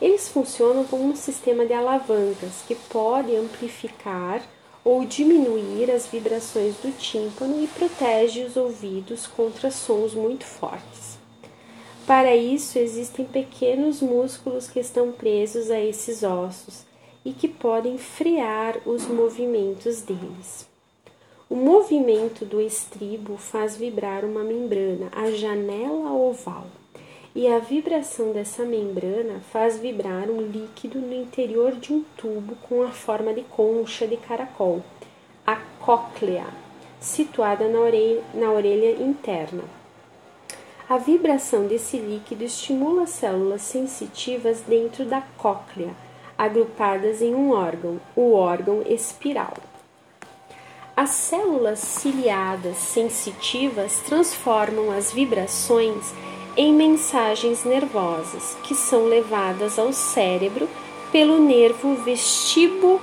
Eles 0.00 0.28
funcionam 0.28 0.84
como 0.84 1.04
um 1.04 1.14
sistema 1.14 1.64
de 1.64 1.72
alavancas 1.72 2.62
que 2.66 2.74
pode 2.74 3.36
amplificar 3.36 4.42
ou 4.84 5.04
diminuir 5.04 5.90
as 5.90 6.06
vibrações 6.06 6.74
do 6.76 6.90
tímpano 6.98 7.62
e 7.62 7.66
protege 7.68 8.42
os 8.42 8.56
ouvidos 8.56 9.26
contra 9.26 9.70
sons 9.70 10.14
muito 10.14 10.44
fortes. 10.44 11.23
Para 12.06 12.36
isso, 12.36 12.78
existem 12.78 13.24
pequenos 13.24 14.02
músculos 14.02 14.68
que 14.68 14.78
estão 14.78 15.10
presos 15.10 15.70
a 15.70 15.80
esses 15.80 16.22
ossos 16.22 16.84
e 17.24 17.32
que 17.32 17.48
podem 17.48 17.96
frear 17.96 18.78
os 18.84 19.06
movimentos 19.06 20.02
deles. 20.02 20.68
O 21.48 21.56
movimento 21.56 22.44
do 22.44 22.60
estribo 22.60 23.36
faz 23.36 23.76
vibrar 23.76 24.24
uma 24.24 24.42
membrana, 24.42 25.08
a 25.12 25.30
janela 25.30 26.12
oval 26.12 26.66
e 27.34 27.48
a 27.48 27.58
vibração 27.58 28.32
dessa 28.32 28.64
membrana 28.64 29.40
faz 29.50 29.78
vibrar 29.78 30.30
um 30.30 30.40
líquido 30.40 31.00
no 31.00 31.12
interior 31.12 31.72
de 31.72 31.92
um 31.92 32.04
tubo 32.16 32.54
com 32.68 32.82
a 32.82 32.90
forma 32.90 33.34
de 33.34 33.42
concha 33.42 34.06
de 34.06 34.16
caracol, 34.16 34.82
a 35.44 35.56
cóclea, 35.80 36.46
situada 37.00 37.66
na 37.66 37.80
orelha, 37.80 38.22
na 38.34 38.52
orelha 38.52 39.02
interna. 39.02 39.64
A 40.86 40.98
vibração 40.98 41.66
desse 41.66 41.96
líquido 41.96 42.44
estimula 42.44 43.06
células 43.06 43.62
sensitivas 43.62 44.60
dentro 44.68 45.06
da 45.06 45.22
cóclea, 45.38 45.94
agrupadas 46.36 47.22
em 47.22 47.34
um 47.34 47.52
órgão, 47.52 47.98
o 48.14 48.34
órgão 48.34 48.82
espiral. 48.86 49.54
As 50.94 51.08
células 51.10 51.78
ciliadas 51.78 52.76
sensitivas 52.76 54.00
transformam 54.00 54.90
as 54.90 55.10
vibrações 55.10 56.12
em 56.54 56.72
mensagens 56.72 57.64
nervosas 57.64 58.54
que 58.62 58.74
são 58.74 59.06
levadas 59.06 59.78
ao 59.78 59.90
cérebro 59.90 60.68
pelo 61.10 61.38
nervo 61.40 61.94
vestíbulo 61.96 63.00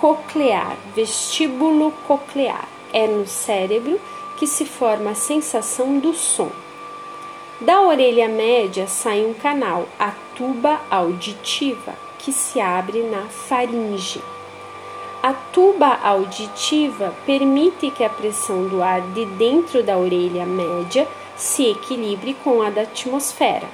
coclear. 0.00 0.76
Vestíbulo 0.96 1.92
coclear 2.08 2.68
é 2.92 3.06
no 3.06 3.26
cérebro 3.26 4.00
que 4.42 4.46
se 4.48 4.66
forma 4.66 5.10
a 5.10 5.14
sensação 5.14 6.00
do 6.00 6.12
som. 6.12 6.50
Da 7.60 7.80
orelha 7.80 8.26
média 8.28 8.88
sai 8.88 9.24
um 9.24 9.32
canal, 9.32 9.86
a 9.96 10.10
tuba 10.34 10.80
auditiva, 10.90 11.94
que 12.18 12.32
se 12.32 12.60
abre 12.60 13.04
na 13.04 13.22
faringe. 13.28 14.20
A 15.22 15.32
tuba 15.32 15.96
auditiva 16.02 17.14
permite 17.24 17.92
que 17.92 18.02
a 18.02 18.10
pressão 18.10 18.66
do 18.66 18.82
ar 18.82 19.00
de 19.12 19.24
dentro 19.26 19.80
da 19.80 19.96
orelha 19.96 20.44
média 20.44 21.06
se 21.36 21.70
equilibre 21.70 22.34
com 22.42 22.62
a 22.62 22.68
da 22.68 22.82
atmosfera. 22.82 23.68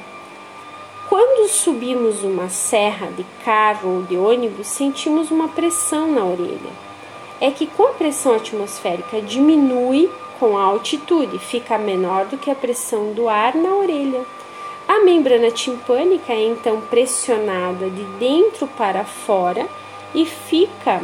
Quando 1.08 1.48
subimos 1.48 2.22
uma 2.22 2.50
serra 2.50 3.06
de 3.06 3.24
carro 3.42 3.94
ou 3.94 4.02
de 4.02 4.18
ônibus, 4.18 4.66
sentimos 4.66 5.30
uma 5.30 5.48
pressão 5.48 6.12
na 6.12 6.22
orelha. 6.22 6.88
É 7.40 7.50
que 7.50 7.66
com 7.66 7.84
a 7.84 7.92
pressão 7.92 8.34
atmosférica 8.34 9.22
diminui 9.22 10.10
com 10.38 10.56
a 10.56 10.62
altitude, 10.62 11.38
fica 11.38 11.78
menor 11.78 12.26
do 12.26 12.38
que 12.38 12.50
a 12.50 12.54
pressão 12.54 13.12
do 13.12 13.28
ar 13.28 13.54
na 13.54 13.74
orelha. 13.74 14.24
A 14.86 15.00
membrana 15.00 15.50
timpânica 15.50 16.32
é 16.32 16.46
então 16.46 16.80
pressionada 16.82 17.90
de 17.90 18.04
dentro 18.18 18.66
para 18.66 19.04
fora 19.04 19.68
e 20.14 20.24
fica 20.24 21.02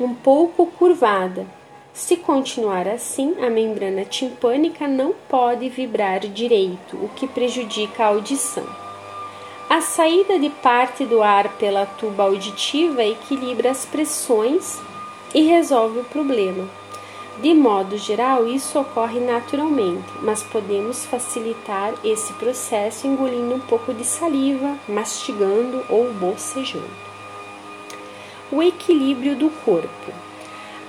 um 0.00 0.14
pouco 0.14 0.66
curvada. 0.66 1.46
Se 1.92 2.16
continuar 2.16 2.86
assim, 2.86 3.34
a 3.42 3.50
membrana 3.50 4.04
timpânica 4.04 4.86
não 4.86 5.12
pode 5.28 5.68
vibrar 5.68 6.20
direito, 6.20 6.96
o 6.96 7.10
que 7.16 7.26
prejudica 7.26 8.04
a 8.04 8.08
audição. 8.08 8.64
A 9.68 9.80
saída 9.80 10.38
de 10.38 10.48
parte 10.48 11.04
do 11.04 11.22
ar 11.22 11.58
pela 11.58 11.84
tuba 11.84 12.22
auditiva 12.22 13.02
equilibra 13.02 13.72
as 13.72 13.84
pressões 13.84 14.78
e 15.34 15.42
resolve 15.42 15.98
o 15.98 16.04
problema. 16.04 16.68
De 17.40 17.54
modo 17.54 17.96
geral, 17.96 18.46
isso 18.46 18.78
ocorre 18.78 19.20
naturalmente, 19.20 20.08
mas 20.22 20.42
podemos 20.42 21.04
facilitar 21.06 21.94
esse 22.02 22.32
processo 22.34 23.06
engolindo 23.06 23.54
um 23.54 23.60
pouco 23.60 23.94
de 23.94 24.04
saliva, 24.04 24.76
mastigando 24.88 25.84
ou 25.88 26.12
bocejando 26.12 27.08
o 28.50 28.62
equilíbrio 28.62 29.36
do 29.36 29.50
corpo. 29.64 30.12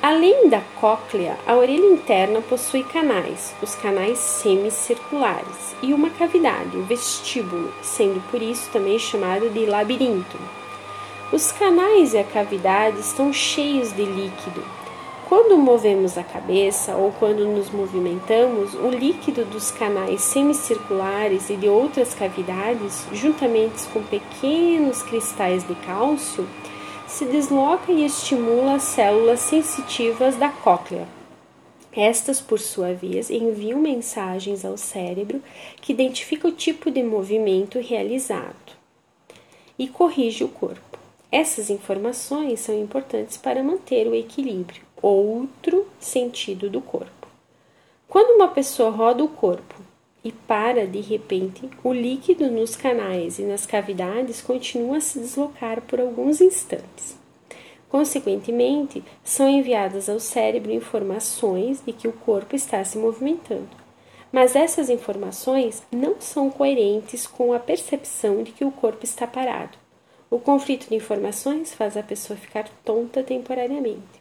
Além 0.01 0.47
da 0.47 0.61
cóclea, 0.79 1.37
a 1.45 1.55
orelha 1.55 1.85
interna 1.85 2.41
possui 2.41 2.83
canais, 2.83 3.53
os 3.61 3.75
canais 3.75 4.17
semicirculares, 4.17 5.75
e 5.81 5.93
uma 5.93 6.09
cavidade, 6.09 6.77
o 6.77 6.83
vestíbulo, 6.83 7.73
sendo 7.81 8.21
por 8.31 8.41
isso 8.41 8.69
também 8.71 8.97
chamado 8.97 9.49
de 9.49 9.65
labirinto. 9.65 10.37
Os 11.33 11.51
canais 11.51 12.13
e 12.13 12.17
a 12.17 12.23
cavidade 12.23 13.01
estão 13.01 13.33
cheios 13.33 13.91
de 13.91 14.05
líquido. 14.05 14.63
Quando 15.29 15.59
movemos 15.59 16.17
a 16.17 16.23
cabeça 16.23 16.95
ou 16.95 17.11
quando 17.11 17.45
nos 17.45 17.69
movimentamos, 17.69 18.73
o 18.73 18.89
líquido 18.89 19.45
dos 19.45 19.69
canais 19.69 20.21
semicirculares 20.21 21.51
e 21.51 21.55
de 21.55 21.69
outras 21.69 22.15
cavidades, 22.15 23.05
juntamente 23.13 23.87
com 23.93 24.01
pequenos 24.01 25.03
cristais 25.03 25.67
de 25.67 25.75
cálcio, 25.75 26.49
se 27.07 27.25
desloca 27.25 27.91
e 27.91 28.03
estimula 28.03 28.73
as 28.73 28.81
células 28.81 29.41
sensitivas 29.41 30.35
da 30.35 30.49
cóclea. 30.49 31.07
Estas, 31.91 32.41
por 32.41 32.59
sua 32.59 32.95
vez, 32.95 33.29
enviam 33.29 33.79
mensagens 33.79 34.65
ao 34.65 34.77
cérebro 34.77 35.43
que 35.79 35.93
identifica 35.93 36.47
o 36.47 36.51
tipo 36.51 36.89
de 36.89 37.03
movimento 37.03 37.77
realizado 37.79 38.73
e 39.77 39.87
corrige 39.87 40.43
o 40.43 40.47
corpo. 40.47 40.97
Essas 41.31 41.69
informações 41.69 42.61
são 42.61 42.81
importantes 42.81 43.37
para 43.37 43.63
manter 43.63 44.07
o 44.07 44.15
equilíbrio, 44.15 44.88
outro 45.01 45.87
sentido 45.99 46.69
do 46.69 46.81
corpo. 46.81 47.27
Quando 48.07 48.35
uma 48.35 48.47
pessoa 48.47 48.89
roda 48.89 49.23
o 49.23 49.29
corpo 49.29 49.75
e 50.23 50.31
para 50.31 50.85
de 50.85 50.99
repente, 50.99 51.69
o 51.83 51.93
líquido 51.93 52.49
nos 52.49 52.75
canais 52.75 53.39
e 53.39 53.43
nas 53.43 53.65
cavidades 53.65 54.41
continua 54.41 54.97
a 54.97 55.01
se 55.01 55.19
deslocar 55.19 55.81
por 55.81 55.99
alguns 55.99 56.41
instantes. 56.41 57.17
Consequentemente, 57.87 59.03
são 59.23 59.49
enviadas 59.49 60.09
ao 60.09 60.19
cérebro 60.19 60.71
informações 60.71 61.81
de 61.85 61.91
que 61.91 62.07
o 62.07 62.13
corpo 62.13 62.55
está 62.55 62.83
se 62.83 62.97
movimentando. 62.97 63.69
Mas 64.31 64.55
essas 64.55 64.91
informações 64.91 65.81
não 65.91 66.21
são 66.21 66.51
coerentes 66.51 67.25
com 67.25 67.51
a 67.51 67.59
percepção 67.59 68.43
de 68.43 68.51
que 68.51 68.63
o 68.63 68.71
corpo 68.71 69.03
está 69.03 69.25
parado. 69.25 69.77
O 70.29 70.37
conflito 70.37 70.87
de 70.87 70.95
informações 70.95 71.73
faz 71.73 71.97
a 71.97 72.03
pessoa 72.03 72.37
ficar 72.37 72.69
tonta 72.85 73.23
temporariamente. 73.23 74.18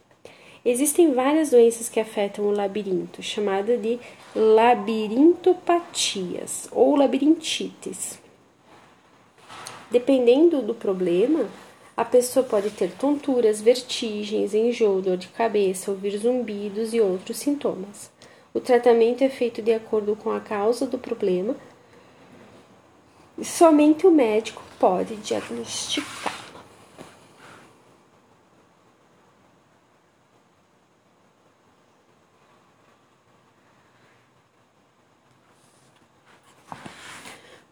Existem 0.63 1.13
várias 1.13 1.49
doenças 1.51 1.89
que 1.89 1.99
afetam 1.99 2.45
o 2.45 2.51
labirinto, 2.51 3.21
chamada 3.23 3.75
de 3.77 3.99
labirintopatias 4.35 6.69
ou 6.71 6.95
labirintites. 6.95 8.19
Dependendo 9.89 10.61
do 10.61 10.75
problema, 10.75 11.49
a 11.95 12.03
pessoa 12.05 12.45
pode 12.45 12.69
ter 12.71 12.91
tonturas, 12.91 13.61
vertigens, 13.61 14.53
enjoo, 14.53 15.01
dor 15.01 15.17
de 15.17 15.29
cabeça, 15.29 15.91
ouvir 15.91 16.17
zumbidos 16.17 16.93
e 16.93 17.01
outros 17.01 17.37
sintomas. 17.37 18.11
O 18.53 18.59
tratamento 18.59 19.23
é 19.23 19.29
feito 19.29 19.61
de 19.61 19.73
acordo 19.73 20.15
com 20.15 20.31
a 20.31 20.39
causa 20.39 20.85
do 20.85 20.97
problema 20.97 21.55
somente 23.43 24.05
o 24.05 24.11
médico 24.11 24.61
pode 24.79 25.15
diagnosticar. 25.17 26.38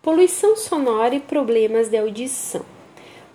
Poluição 0.08 0.56
sonora 0.56 1.16
e 1.16 1.20
problemas 1.20 1.90
de 1.90 1.98
audição. 1.98 2.62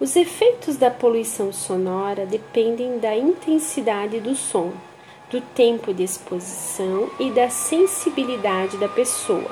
Os 0.00 0.16
efeitos 0.16 0.78
da 0.78 0.90
poluição 0.90 1.52
sonora 1.52 2.24
dependem 2.24 2.98
da 2.98 3.14
intensidade 3.14 4.20
do 4.20 4.34
som, 4.34 4.72
do 5.30 5.42
tempo 5.54 5.92
de 5.92 6.02
exposição 6.02 7.10
e 7.20 7.30
da 7.30 7.50
sensibilidade 7.50 8.78
da 8.78 8.88
pessoa. 8.88 9.50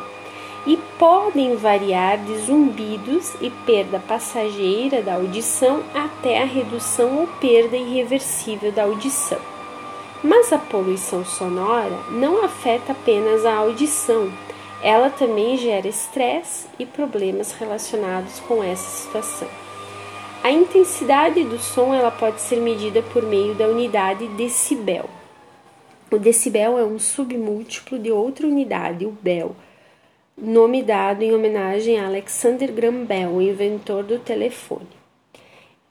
e 0.67 0.79
podem 0.99 1.57
variar 1.57 2.17
de 2.25 2.39
zumbidos 2.39 3.35
e 3.43 3.51
perda 3.67 3.99
passageira 3.99 5.03
da 5.03 5.17
audição 5.17 5.83
até 5.95 6.41
a 6.41 6.47
redução 6.47 7.19
ou 7.19 7.27
perda 7.39 7.77
irreversível 7.77 8.73
da 8.73 8.85
audição. 8.85 9.39
Mas 10.25 10.55
a 10.55 10.59
poluição 10.59 11.23
sonora 11.23 11.99
não 12.13 12.43
afeta 12.43 12.93
apenas 12.93 13.45
a 13.45 13.57
audição, 13.57 14.33
ela 14.83 15.11
também 15.11 15.57
gera 15.57 15.87
estresse 15.87 16.67
e 16.79 16.87
problemas 16.87 17.53
relacionados 17.53 18.41
com 18.41 18.63
essa 18.63 18.89
situação. 19.03 19.49
A 20.43 20.51
intensidade 20.51 21.45
do 21.45 21.59
som 21.59 21.93
ela 21.93 22.11
pode 22.11 22.41
ser 22.41 22.57
medida 22.57 23.03
por 23.03 23.23
meio 23.23 23.55
da 23.55 23.67
unidade 23.67 24.27
decibel. 24.29 25.09
O 26.11 26.19
decibel 26.19 26.79
é 26.79 26.85
um 26.85 26.99
submúltiplo 26.99 27.99
de 27.99 28.11
outra 28.11 28.47
unidade, 28.47 29.05
o 29.05 29.11
bel, 29.11 29.55
nome 30.37 30.83
dado 30.83 31.23
em 31.23 31.35
homenagem 31.35 32.01
a 32.01 32.07
Alexander 32.07 32.73
Graham 32.73 33.05
Bell, 33.05 33.31
o 33.31 33.43
inventor 33.43 34.03
do 34.03 34.19
telefone. 34.19 35.00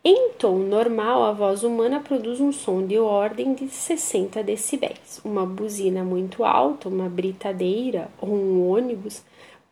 Em 0.02 0.32
tom 0.38 0.60
normal, 0.60 1.24
a 1.24 1.34
voz 1.34 1.62
humana 1.62 2.00
produz 2.00 2.40
um 2.40 2.54
som 2.54 2.88
de 2.88 2.98
ordem 2.98 3.54
de 3.54 3.68
60 3.68 4.42
decibéis. 4.42 5.20
Uma 5.26 5.46
buzina 5.46 6.06
muito 6.06 6.46
alta, 6.46 6.88
uma 6.88 7.10
britadeira 7.10 8.10
ou 8.22 8.30
um 8.30 8.72
ônibus 8.72 9.22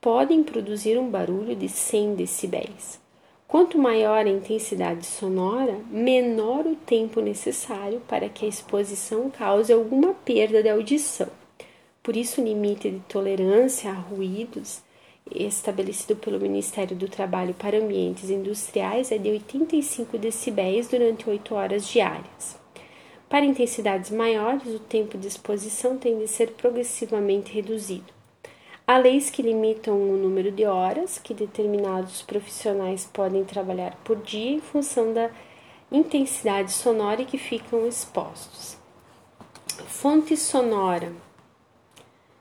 podem 0.02 0.44
produzir 0.44 0.98
um 0.98 1.10
barulho 1.10 1.56
de 1.56 1.70
100 1.70 2.16
decibéis. 2.16 3.00
Quanto 3.48 3.78
maior 3.78 4.26
a 4.26 4.30
intensidade 4.30 5.06
sonora, 5.06 5.80
menor 5.90 6.66
o 6.66 6.76
tempo 6.76 7.22
necessário 7.22 8.02
para 8.06 8.28
que 8.28 8.46
a 8.46 8.50
exposição 8.50 9.30
cause 9.30 9.72
alguma 9.72 10.14
perda 10.14 10.62
de 10.62 10.68
audição. 10.68 11.30
Por 12.04 12.18
isso, 12.18 12.42
o 12.42 12.44
limite 12.44 12.90
de 12.90 13.00
tolerância 13.08 13.90
a 13.90 13.94
ruídos 13.94 14.82
estabelecido 15.34 16.16
pelo 16.16 16.40
Ministério 16.40 16.96
do 16.96 17.08
Trabalho 17.08 17.54
para 17.54 17.78
ambientes 17.78 18.30
industriais 18.30 19.12
é 19.12 19.18
de 19.18 19.30
85 19.30 20.18
decibéis 20.18 20.88
durante 20.88 21.30
8 21.30 21.56
horas 21.56 21.88
diárias. 21.88 22.60
Para 23.30 23.46
intensidades 23.46 24.10
maiores, 24.12 24.68
o 24.68 24.80
tempo 24.80 25.18
de 25.18 25.28
exposição 25.28 25.98
tende 25.98 26.24
a 26.24 26.28
ser 26.28 26.52
progressivamente 26.52 27.52
reduzido. 27.52 28.14
Há 28.86 28.98
leis 28.98 29.30
que 29.30 29.42
limitam 29.42 29.96
o 29.96 30.16
número 30.16 30.50
de 30.50 30.66
horas 30.66 31.20
que 31.20 31.34
determinados 31.34 32.22
profissionais 32.22 33.04
podem 33.04 33.44
trabalhar 33.44 33.98
por 34.06 34.16
dia 34.16 34.52
em 34.52 34.62
função 34.62 35.14
da 35.14 35.30
intensidade 35.92 36.72
sonora 36.72 37.26
que 37.26 37.38
ficam 37.38 37.86
expostos. 37.86 38.78
Fonte 39.88 40.38
sonora, 40.38 41.12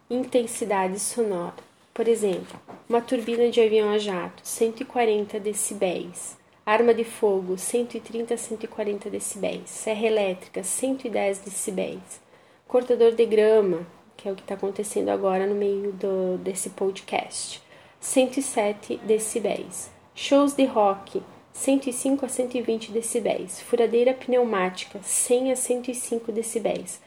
intensidade 0.08 1.00
sonora. 1.00 1.66
Por 1.96 2.08
exemplo, 2.08 2.60
uma 2.86 3.00
turbina 3.00 3.48
de 3.48 3.58
avião 3.58 3.88
a 3.88 3.96
jato, 3.96 4.42
140 4.44 5.40
decibéis. 5.40 6.36
Arma 6.66 6.92
de 6.92 7.04
fogo, 7.04 7.56
130 7.56 8.34
a 8.34 8.36
140 8.36 9.08
decibéis. 9.08 9.70
Serra 9.70 10.04
elétrica, 10.04 10.62
110 10.62 11.38
decibéis. 11.38 12.20
Cortador 12.68 13.12
de 13.12 13.24
grama, 13.24 13.86
que 14.14 14.28
é 14.28 14.30
o 14.30 14.34
que 14.34 14.42
está 14.42 14.56
acontecendo 14.56 15.08
agora 15.08 15.46
no 15.46 15.54
meio 15.54 15.90
do, 15.92 16.36
desse 16.36 16.68
podcast. 16.68 17.62
107 17.98 18.98
decibéis. 18.98 19.90
Shows 20.14 20.52
de 20.52 20.66
rock, 20.66 21.22
105 21.54 22.26
a 22.26 22.28
120 22.28 22.92
decibéis. 22.92 23.62
Furadeira 23.62 24.12
pneumática, 24.12 25.00
100 25.02 25.52
a 25.52 25.56
105 25.56 26.30
decibéis. 26.30 27.00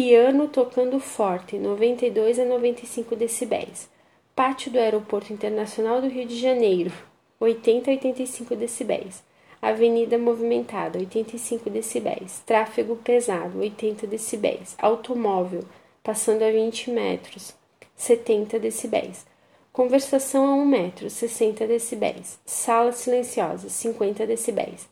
Piano 0.00 0.46
tocando 0.46 1.00
forte, 1.00 1.58
92 1.58 2.38
a 2.38 2.44
95 2.44 3.16
decibéis. 3.16 3.90
Pátio 4.32 4.70
do 4.70 4.78
Aeroporto 4.78 5.32
Internacional 5.32 6.00
do 6.00 6.06
Rio 6.06 6.24
de 6.24 6.38
Janeiro, 6.38 6.92
80 7.40 7.90
a 7.90 7.94
85 7.94 8.54
decibéis. 8.54 9.24
Avenida 9.60 10.16
movimentada, 10.16 11.00
85 11.00 11.68
decibéis. 11.68 12.40
Tráfego 12.46 12.94
pesado, 12.94 13.58
80 13.58 14.06
decibéis. 14.06 14.76
Automóvel, 14.78 15.64
passando 16.00 16.44
a 16.44 16.50
20 16.52 16.92
metros, 16.92 17.56
70 17.96 18.60
decibéis. 18.60 19.26
Conversação 19.72 20.46
a 20.46 20.54
1 20.54 20.64
metro, 20.64 21.10
60 21.10 21.66
decibéis. 21.66 22.38
Sala 22.46 22.92
silenciosa, 22.92 23.68
50 23.68 24.24
decibéis. 24.28 24.88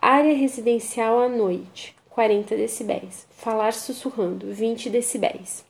Área 0.00 0.34
residencial 0.34 1.20
à 1.20 1.28
noite, 1.28 1.95
40 2.16 2.56
decibéis. 2.56 3.26
Falar 3.30 3.74
sussurrando, 3.74 4.50
20 4.50 4.88
decibéis. 4.88 5.62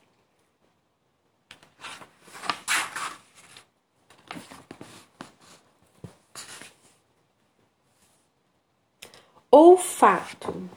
Olfato. 9.51 10.71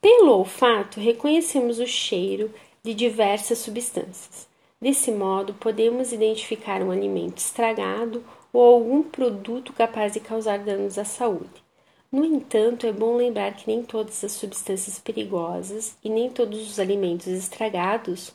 Pelo 0.00 0.38
olfato, 0.38 1.00
reconhecemos 1.00 1.80
o 1.80 1.86
cheiro 1.86 2.54
de 2.84 2.94
diversas 2.94 3.58
substâncias. 3.58 4.46
Desse 4.80 5.10
modo, 5.10 5.52
podemos 5.54 6.12
identificar 6.12 6.80
um 6.80 6.92
alimento 6.92 7.38
estragado 7.38 8.24
ou 8.52 8.76
algum 8.76 9.02
produto 9.02 9.72
capaz 9.72 10.12
de 10.12 10.20
causar 10.20 10.60
danos 10.60 10.96
à 10.96 11.04
saúde. 11.04 11.67
No 12.10 12.24
entanto, 12.24 12.86
é 12.86 12.92
bom 12.92 13.16
lembrar 13.16 13.54
que 13.54 13.66
nem 13.66 13.82
todas 13.82 14.24
as 14.24 14.32
substâncias 14.32 14.98
perigosas 14.98 15.96
e 16.02 16.08
nem 16.08 16.30
todos 16.30 16.58
os 16.70 16.78
alimentos 16.78 17.26
estragados 17.26 18.32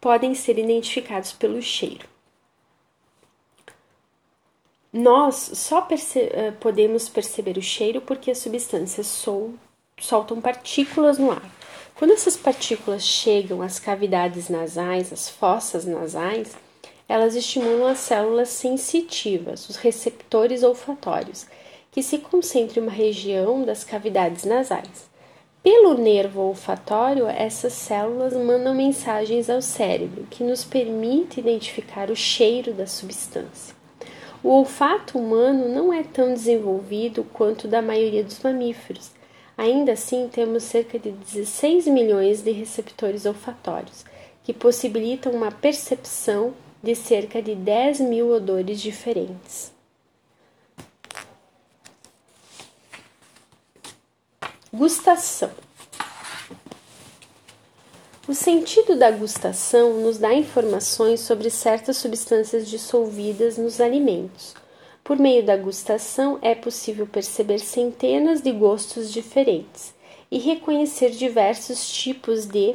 podem 0.00 0.34
ser 0.34 0.58
identificados 0.58 1.32
pelo 1.32 1.60
cheiro. 1.62 2.08
Nós 4.92 5.36
só 5.54 5.80
perce 5.82 6.18
eh, 6.18 6.50
podemos 6.60 7.08
perceber 7.08 7.56
o 7.56 7.62
cheiro 7.62 8.00
porque 8.00 8.30
as 8.30 8.38
substâncias 8.38 9.06
sol 9.06 9.54
soltam 9.98 10.40
partículas 10.40 11.18
no 11.18 11.30
ar. 11.30 11.42
Quando 11.94 12.12
essas 12.12 12.36
partículas 12.36 13.04
chegam 13.04 13.62
às 13.62 13.78
cavidades 13.78 14.48
nasais, 14.48 15.12
às 15.12 15.28
fossas 15.28 15.84
nasais, 15.84 16.56
elas 17.12 17.36
estimulam 17.36 17.88
as 17.88 17.98
células 17.98 18.48
sensitivas, 18.48 19.68
os 19.68 19.76
receptores 19.76 20.62
olfatórios, 20.62 21.46
que 21.90 22.02
se 22.02 22.16
concentram 22.16 22.82
em 22.82 22.86
uma 22.86 22.92
região 22.92 23.64
das 23.64 23.84
cavidades 23.84 24.44
nasais. 24.44 25.10
Pelo 25.62 25.92
nervo 25.92 26.40
olfatório, 26.40 27.26
essas 27.26 27.74
células 27.74 28.32
mandam 28.32 28.74
mensagens 28.74 29.50
ao 29.50 29.60
cérebro, 29.60 30.26
que 30.30 30.42
nos 30.42 30.64
permite 30.64 31.38
identificar 31.38 32.10
o 32.10 32.16
cheiro 32.16 32.72
da 32.72 32.86
substância. 32.86 33.76
O 34.42 34.48
olfato 34.48 35.18
humano 35.18 35.68
não 35.68 35.92
é 35.92 36.02
tão 36.02 36.32
desenvolvido 36.32 37.24
quanto 37.30 37.68
da 37.68 37.82
maioria 37.82 38.24
dos 38.24 38.40
mamíferos. 38.40 39.10
Ainda 39.58 39.92
assim, 39.92 40.30
temos 40.32 40.62
cerca 40.62 40.98
de 40.98 41.10
16 41.10 41.88
milhões 41.88 42.40
de 42.40 42.52
receptores 42.52 43.26
olfatórios, 43.26 44.02
que 44.42 44.54
possibilitam 44.54 45.30
uma 45.32 45.52
percepção 45.52 46.54
de 46.82 46.94
cerca 46.94 47.40
de 47.40 47.54
10 47.54 48.00
mil 48.00 48.30
odores 48.30 48.80
diferentes. 48.80 49.72
Gustação. 54.72 55.50
O 58.26 58.34
sentido 58.34 58.96
da 58.96 59.10
gustação 59.10 60.00
nos 60.00 60.16
dá 60.16 60.32
informações 60.32 61.20
sobre 61.20 61.50
certas 61.50 61.98
substâncias 61.98 62.66
dissolvidas 62.66 63.58
nos 63.58 63.80
alimentos. 63.80 64.54
Por 65.04 65.18
meio 65.18 65.44
da 65.44 65.56
gustação 65.56 66.38
é 66.40 66.54
possível 66.54 67.06
perceber 67.06 67.58
centenas 67.58 68.40
de 68.40 68.52
gostos 68.52 69.12
diferentes 69.12 69.92
e 70.30 70.38
reconhecer 70.38 71.10
diversos 71.10 71.92
tipos 71.92 72.46
de 72.46 72.74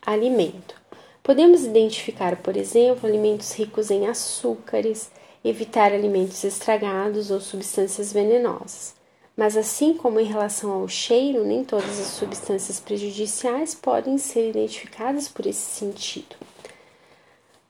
alimento. 0.00 0.85
Podemos 1.26 1.64
identificar, 1.64 2.36
por 2.36 2.56
exemplo, 2.56 3.04
alimentos 3.04 3.52
ricos 3.52 3.90
em 3.90 4.06
açúcares, 4.06 5.10
evitar 5.44 5.92
alimentos 5.92 6.44
estragados 6.44 7.32
ou 7.32 7.40
substâncias 7.40 8.12
venenosas. 8.12 8.94
Mas, 9.36 9.56
assim 9.56 9.94
como 9.94 10.20
em 10.20 10.24
relação 10.24 10.70
ao 10.70 10.86
cheiro, 10.86 11.44
nem 11.44 11.64
todas 11.64 11.98
as 11.98 12.06
substâncias 12.12 12.78
prejudiciais 12.78 13.74
podem 13.74 14.18
ser 14.18 14.50
identificadas 14.50 15.26
por 15.26 15.46
esse 15.46 15.58
sentido. 15.58 16.36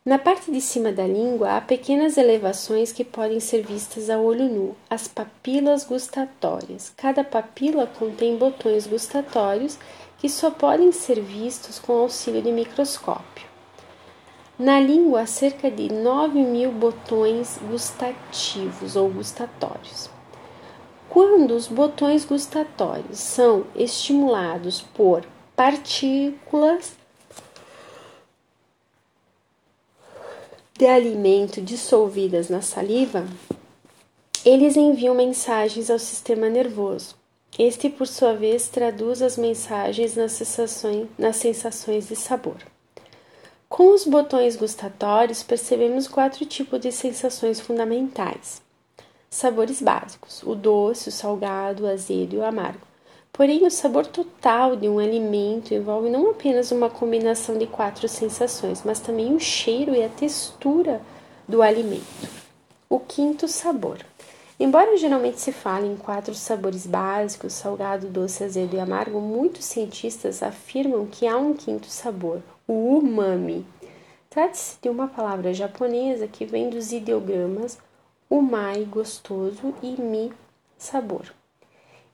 Na 0.05 0.19
parte 0.19 0.53
de 0.53 0.61
cima 0.61 0.93
da 0.93 1.07
língua 1.07 1.57
há 1.57 1.61
pequenas 1.63 2.19
elevações 2.19 2.93
que 2.93 3.05
podem 3.05 3.41
ser 3.41 3.63
vistas 3.63 4.11
a 4.11 4.19
olho 4.19 4.45
nu, 4.45 4.77
as 4.89 5.09
papilas 5.09 5.83
gustatórias. 5.83 6.93
Cada 6.95 7.25
papila 7.25 7.87
contém 7.87 8.37
botões 8.37 8.87
gustatórios 8.87 9.79
que 10.19 10.29
só 10.29 10.51
podem 10.51 10.93
ser 10.93 11.21
vistos 11.21 11.79
com 11.79 11.93
auxílio 11.93 12.43
de 12.43 12.51
microscópio. 12.51 13.47
Na 14.59 14.81
língua 14.81 15.21
há 15.21 15.27
cerca 15.27 15.71
de 15.71 15.93
9 15.93 16.41
mil 16.41 16.73
botões 16.73 17.59
gustativos 17.69 18.97
ou 18.97 19.11
gustatórios. 19.11 20.09
Quando 21.11 21.53
os 21.53 21.67
botões 21.67 22.25
gustatórios 22.25 23.19
são 23.19 23.67
estimulados 23.75 24.81
por 24.81 25.27
partículas 25.55 26.97
de 30.79 30.87
alimento 30.87 31.61
dissolvidas 31.61 32.49
na 32.49 32.61
saliva, 32.61 33.27
eles 34.45 34.77
enviam 34.77 35.15
mensagens 35.15 35.91
ao 35.91 35.99
sistema 35.99 36.49
nervoso. 36.49 37.15
Este, 37.59 37.89
por 37.89 38.07
sua 38.07 38.35
vez, 38.35 38.69
traduz 38.69 39.23
as 39.23 39.39
mensagens 39.39 40.15
nas 40.15 40.33
sensações, 40.33 41.09
nas 41.19 41.37
sensações 41.37 42.09
de 42.09 42.15
sabor. 42.15 42.59
Com 43.69 43.95
os 43.95 44.05
botões 44.05 44.57
gustatórios, 44.57 45.43
percebemos 45.43 46.07
quatro 46.07 46.45
tipos 46.45 46.79
de 46.81 46.93
sensações 46.93 47.59
fundamentais. 47.59 48.61
Sabores 49.31 49.81
básicos: 49.81 50.43
o 50.43 50.55
doce, 50.55 51.09
o 51.09 51.13
salgado, 51.13 51.85
o 51.85 51.89
azedo 51.89 52.35
e 52.35 52.39
o 52.39 52.45
amargo. 52.45 52.87
Porém, 53.33 53.67
o 53.67 53.71
sabor 53.71 54.07
total 54.07 54.77
de 54.77 54.89
um 54.89 54.99
alimento 54.99 55.75
envolve 55.75 56.09
não 56.09 56.31
apenas 56.31 56.71
uma 56.71 56.89
combinação 56.89 57.59
de 57.59 57.67
quatro 57.67 58.09
sensações, 58.09 58.83
mas 58.85 59.01
também 59.01 59.35
o 59.35 59.41
cheiro 59.41 59.95
e 59.95 60.03
a 60.03 60.09
textura 60.09 61.03
do 61.47 61.61
alimento. 61.61 62.29
O 62.89 62.99
quinto 62.99 63.47
sabor. 63.49 63.99
Embora 64.59 64.97
geralmente 64.97 65.39
se 65.39 65.53
fale 65.53 65.87
em 65.87 65.97
quatro 65.97 66.35
sabores 66.35 66.87
básicos, 66.87 67.53
salgado, 67.53 68.07
doce, 68.09 68.43
azedo 68.43 68.75
e 68.75 68.81
amargo, 68.81 69.21
muitos 69.21 69.67
cientistas 69.67 70.43
afirmam 70.43 71.07
que 71.07 71.27
há 71.27 71.37
um 71.37 71.53
quinto 71.53 71.89
sabor, 71.89 72.41
o 72.67 72.97
umami. 72.97 73.67
Trata-se 74.31 74.79
de 74.81 74.89
uma 74.89 75.09
palavra 75.09 75.53
japonesa 75.53 76.27
que 76.27 76.47
vem 76.47 76.71
dos 76.71 76.91
ideogramas 76.91 77.79
umai, 78.29 78.85
gostoso, 78.85 79.75
e 79.83 80.01
mi, 80.01 80.33
sabor. 80.77 81.33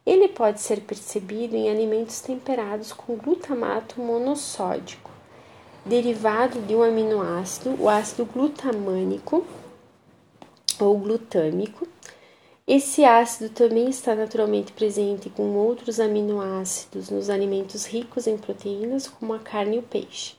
Ele 0.04 0.28
pode 0.28 0.60
ser 0.60 0.80
percebido 0.80 1.54
em 1.54 1.70
alimentos 1.70 2.20
temperados 2.20 2.92
com 2.92 3.16
glutamato 3.16 4.00
monossódico, 4.00 5.10
derivado 5.86 6.60
de 6.62 6.74
um 6.74 6.82
aminoácido, 6.82 7.80
o 7.80 7.88
ácido 7.88 8.24
glutamânico 8.26 9.46
ou 10.80 10.98
glutâmico. 10.98 11.86
Esse 12.66 13.04
ácido 13.04 13.50
também 13.50 13.88
está 13.88 14.14
naturalmente 14.14 14.72
presente 14.72 15.28
com 15.28 15.56
outros 15.56 15.98
aminoácidos 15.98 17.10
nos 17.10 17.28
alimentos 17.28 17.84
ricos 17.84 18.26
em 18.26 18.38
proteínas, 18.38 19.08
como 19.08 19.34
a 19.34 19.38
carne 19.40 19.76
e 19.76 19.78
o 19.80 19.82
peixe. 19.82 20.34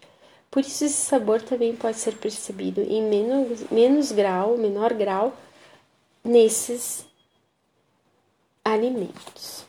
Por 0.49 0.62
isso, 0.62 0.86
esse 0.86 1.05
sabor 1.05 1.41
também 1.41 1.75
pode 1.75 1.97
ser 1.97 2.15
percebido 2.15 2.81
em 2.81 3.01
menos, 3.01 3.69
menos 3.69 4.12
grau, 4.12 4.57
menor 4.57 4.93
grau, 4.93 5.36
nesses 6.23 7.05
alimentos. 8.63 9.65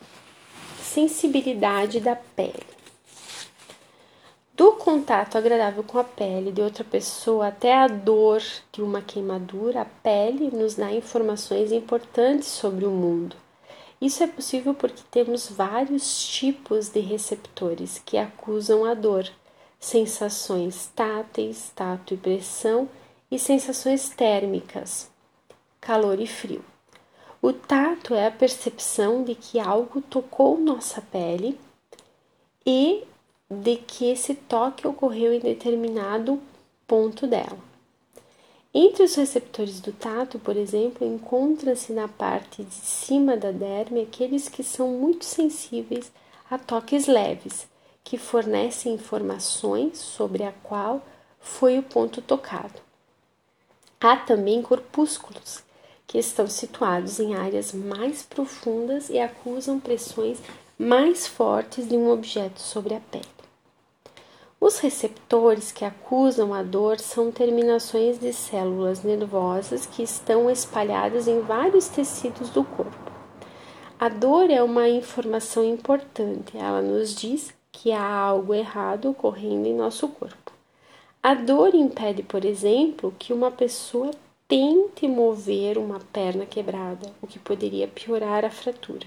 Sensibilidade 0.80 1.98
da 2.00 2.14
pele. 2.14 2.73
Do 4.56 4.74
contato 4.74 5.36
agradável 5.36 5.82
com 5.82 5.98
a 5.98 6.04
pele 6.04 6.52
de 6.52 6.62
outra 6.62 6.84
pessoa 6.84 7.48
até 7.48 7.74
a 7.74 7.88
dor 7.88 8.40
de 8.70 8.80
uma 8.80 9.02
queimadura, 9.02 9.80
a 9.80 9.84
pele 9.84 10.48
nos 10.52 10.76
dá 10.76 10.92
informações 10.92 11.72
importantes 11.72 12.46
sobre 12.46 12.84
o 12.84 12.90
mundo. 12.90 13.34
Isso 14.00 14.22
é 14.22 14.28
possível 14.28 14.72
porque 14.72 15.02
temos 15.10 15.48
vários 15.48 16.24
tipos 16.28 16.88
de 16.88 17.00
receptores 17.00 18.00
que 18.06 18.16
acusam 18.16 18.84
a 18.84 18.94
dor, 18.94 19.28
sensações 19.80 20.88
táteis, 20.94 21.72
tato 21.74 22.14
e 22.14 22.16
pressão, 22.16 22.88
e 23.28 23.40
sensações 23.40 24.10
térmicas, 24.10 25.10
calor 25.80 26.20
e 26.20 26.28
frio. 26.28 26.64
O 27.42 27.52
tato 27.52 28.14
é 28.14 28.28
a 28.28 28.30
percepção 28.30 29.24
de 29.24 29.34
que 29.34 29.58
algo 29.58 30.00
tocou 30.00 30.56
nossa 30.56 31.00
pele 31.00 31.58
e 32.64 33.02
de 33.50 33.76
que 33.76 34.11
esse 34.11 34.35
toque 34.35 34.87
ocorreu 34.87 35.33
em 35.33 35.40
determinado 35.40 36.40
ponto 36.87 37.26
dela. 37.26 37.59
Entre 38.72 39.04
os 39.04 39.14
receptores 39.14 39.80
do 39.80 39.92
tato, 39.92 40.38
por 40.38 40.57
exemplo, 40.57 41.07
encontra-se 41.07 41.92
na 41.92 42.09
parte 42.09 42.64
de 42.64 42.74
cima 42.74 43.37
da 43.37 43.52
derme 43.52 44.02
aqueles 44.02 44.48
que 44.48 44.64
são 44.64 44.88
muito 44.88 45.24
sensíveis 45.24 46.11
a 46.50 46.59
toques 46.59 47.07
leves, 47.07 47.68
que 48.02 48.18
fornecem 48.18 48.94
informações 48.94 49.98
sobre 49.98 50.42
a 50.42 50.52
qual 50.62 51.02
foi 51.40 51.78
o 51.78 51.83
ponto 51.83 52.20
tocado. 52.20 52.83
Há 54.00 54.16
também 54.16 54.61
corpúsculos, 54.61 55.62
que 56.07 56.18
estão 56.18 56.46
situados 56.46 57.20
em 57.20 57.35
áreas 57.35 57.72
mais 57.72 58.22
profundas 58.22 59.09
e 59.09 59.18
acusam 59.18 59.78
pressões 59.78 60.38
mais 60.76 61.26
fortes 61.26 61.88
de 61.88 61.96
um 61.96 62.11
objeto 62.11 62.61
sobre 62.61 62.94
a 62.94 63.00
pele. 63.00 63.34
Os 64.66 64.79
receptores 64.79 65.70
que 65.70 65.85
acusam 65.85 66.55
a 66.55 66.62
dor 66.62 66.98
são 66.98 67.31
terminações 67.31 68.18
de 68.18 68.33
células 68.33 69.03
nervosas 69.03 69.85
que 69.85 70.03
estão 70.03 70.50
espalhadas 70.50 71.29
em 71.29 71.40
vários 71.40 71.87
tecidos 71.88 72.48
do 72.48 72.64
corpo. 72.64 73.12
A 74.00 74.09
dor 74.09 74.48
é 74.48 74.62
uma 74.62 74.88
informação 74.88 75.62
importante, 75.62 76.57
ela 76.57 76.81
nos 76.81 77.14
diz 77.14 77.53
que 77.70 77.92
há 77.92 78.03
algo 78.03 78.55
errado 78.55 79.11
ocorrendo 79.11 79.68
em 79.68 79.74
nosso 79.74 80.09
corpo. 80.09 80.50
A 81.22 81.35
dor 81.35 81.74
impede, 81.74 82.22
por 82.22 82.42
exemplo, 82.42 83.14
que 83.18 83.35
uma 83.35 83.50
pessoa 83.50 84.12
tente 84.48 85.07
mover 85.07 85.77
uma 85.77 86.00
perna 86.11 86.46
quebrada, 86.46 87.12
o 87.20 87.27
que 87.27 87.38
poderia 87.38 87.87
piorar 87.87 88.46
a 88.46 88.50
fratura. 88.50 89.07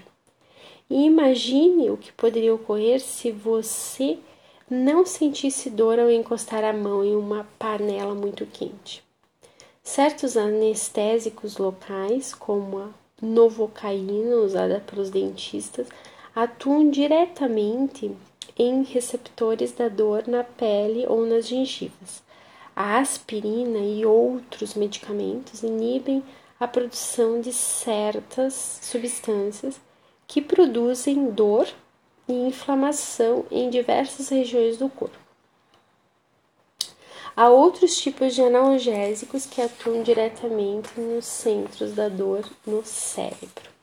E 0.88 1.04
imagine 1.04 1.90
o 1.90 1.96
que 1.96 2.12
poderia 2.12 2.54
ocorrer 2.54 3.00
se 3.00 3.32
você 3.32 4.20
não 4.70 5.06
sentisse 5.06 5.70
dor 5.70 5.98
ao 5.98 6.10
encostar 6.10 6.62
a 6.62 6.72
mão 6.72 7.04
em 7.04 7.16
uma 7.16 7.48
panela 7.58 8.14
muito 8.14 8.44
quente. 8.46 9.02
Certos 9.82 10.36
anestésicos 10.36 11.56
locais, 11.56 12.34
como 12.34 12.78
a 12.78 12.88
novocaína 13.22 14.36
usada 14.36 14.84
pelos 14.86 15.08
dentistas, 15.08 15.88
atuam 16.34 16.90
diretamente 16.90 18.14
em 18.58 18.82
receptores 18.82 19.72
da 19.72 19.88
dor 19.88 20.28
na 20.28 20.44
pele 20.44 21.06
ou 21.08 21.24
nas 21.24 21.48
gengivas. 21.48 22.22
A 22.76 22.98
aspirina 22.98 23.78
e 23.78 24.04
outros 24.04 24.74
medicamentos 24.74 25.62
inibem 25.62 26.22
a 26.60 26.68
produção 26.68 27.40
de 27.40 27.52
certas 27.52 28.80
substâncias 28.82 29.80
que 30.26 30.42
produzem 30.42 31.30
dor 31.30 31.66
e 32.28 32.32
inflamação 32.32 33.46
em 33.50 33.70
diversas 33.70 34.28
regiões 34.28 34.76
do 34.76 34.88
corpo. 34.88 35.16
Há 37.34 37.48
outros 37.48 37.96
tipos 37.96 38.34
de 38.34 38.42
analgésicos 38.42 39.46
que 39.46 39.62
atuam 39.62 40.02
diretamente 40.02 40.98
nos 40.98 41.24
centros 41.24 41.92
da 41.92 42.08
dor 42.08 42.44
no 42.66 42.84
cérebro. 42.84 43.77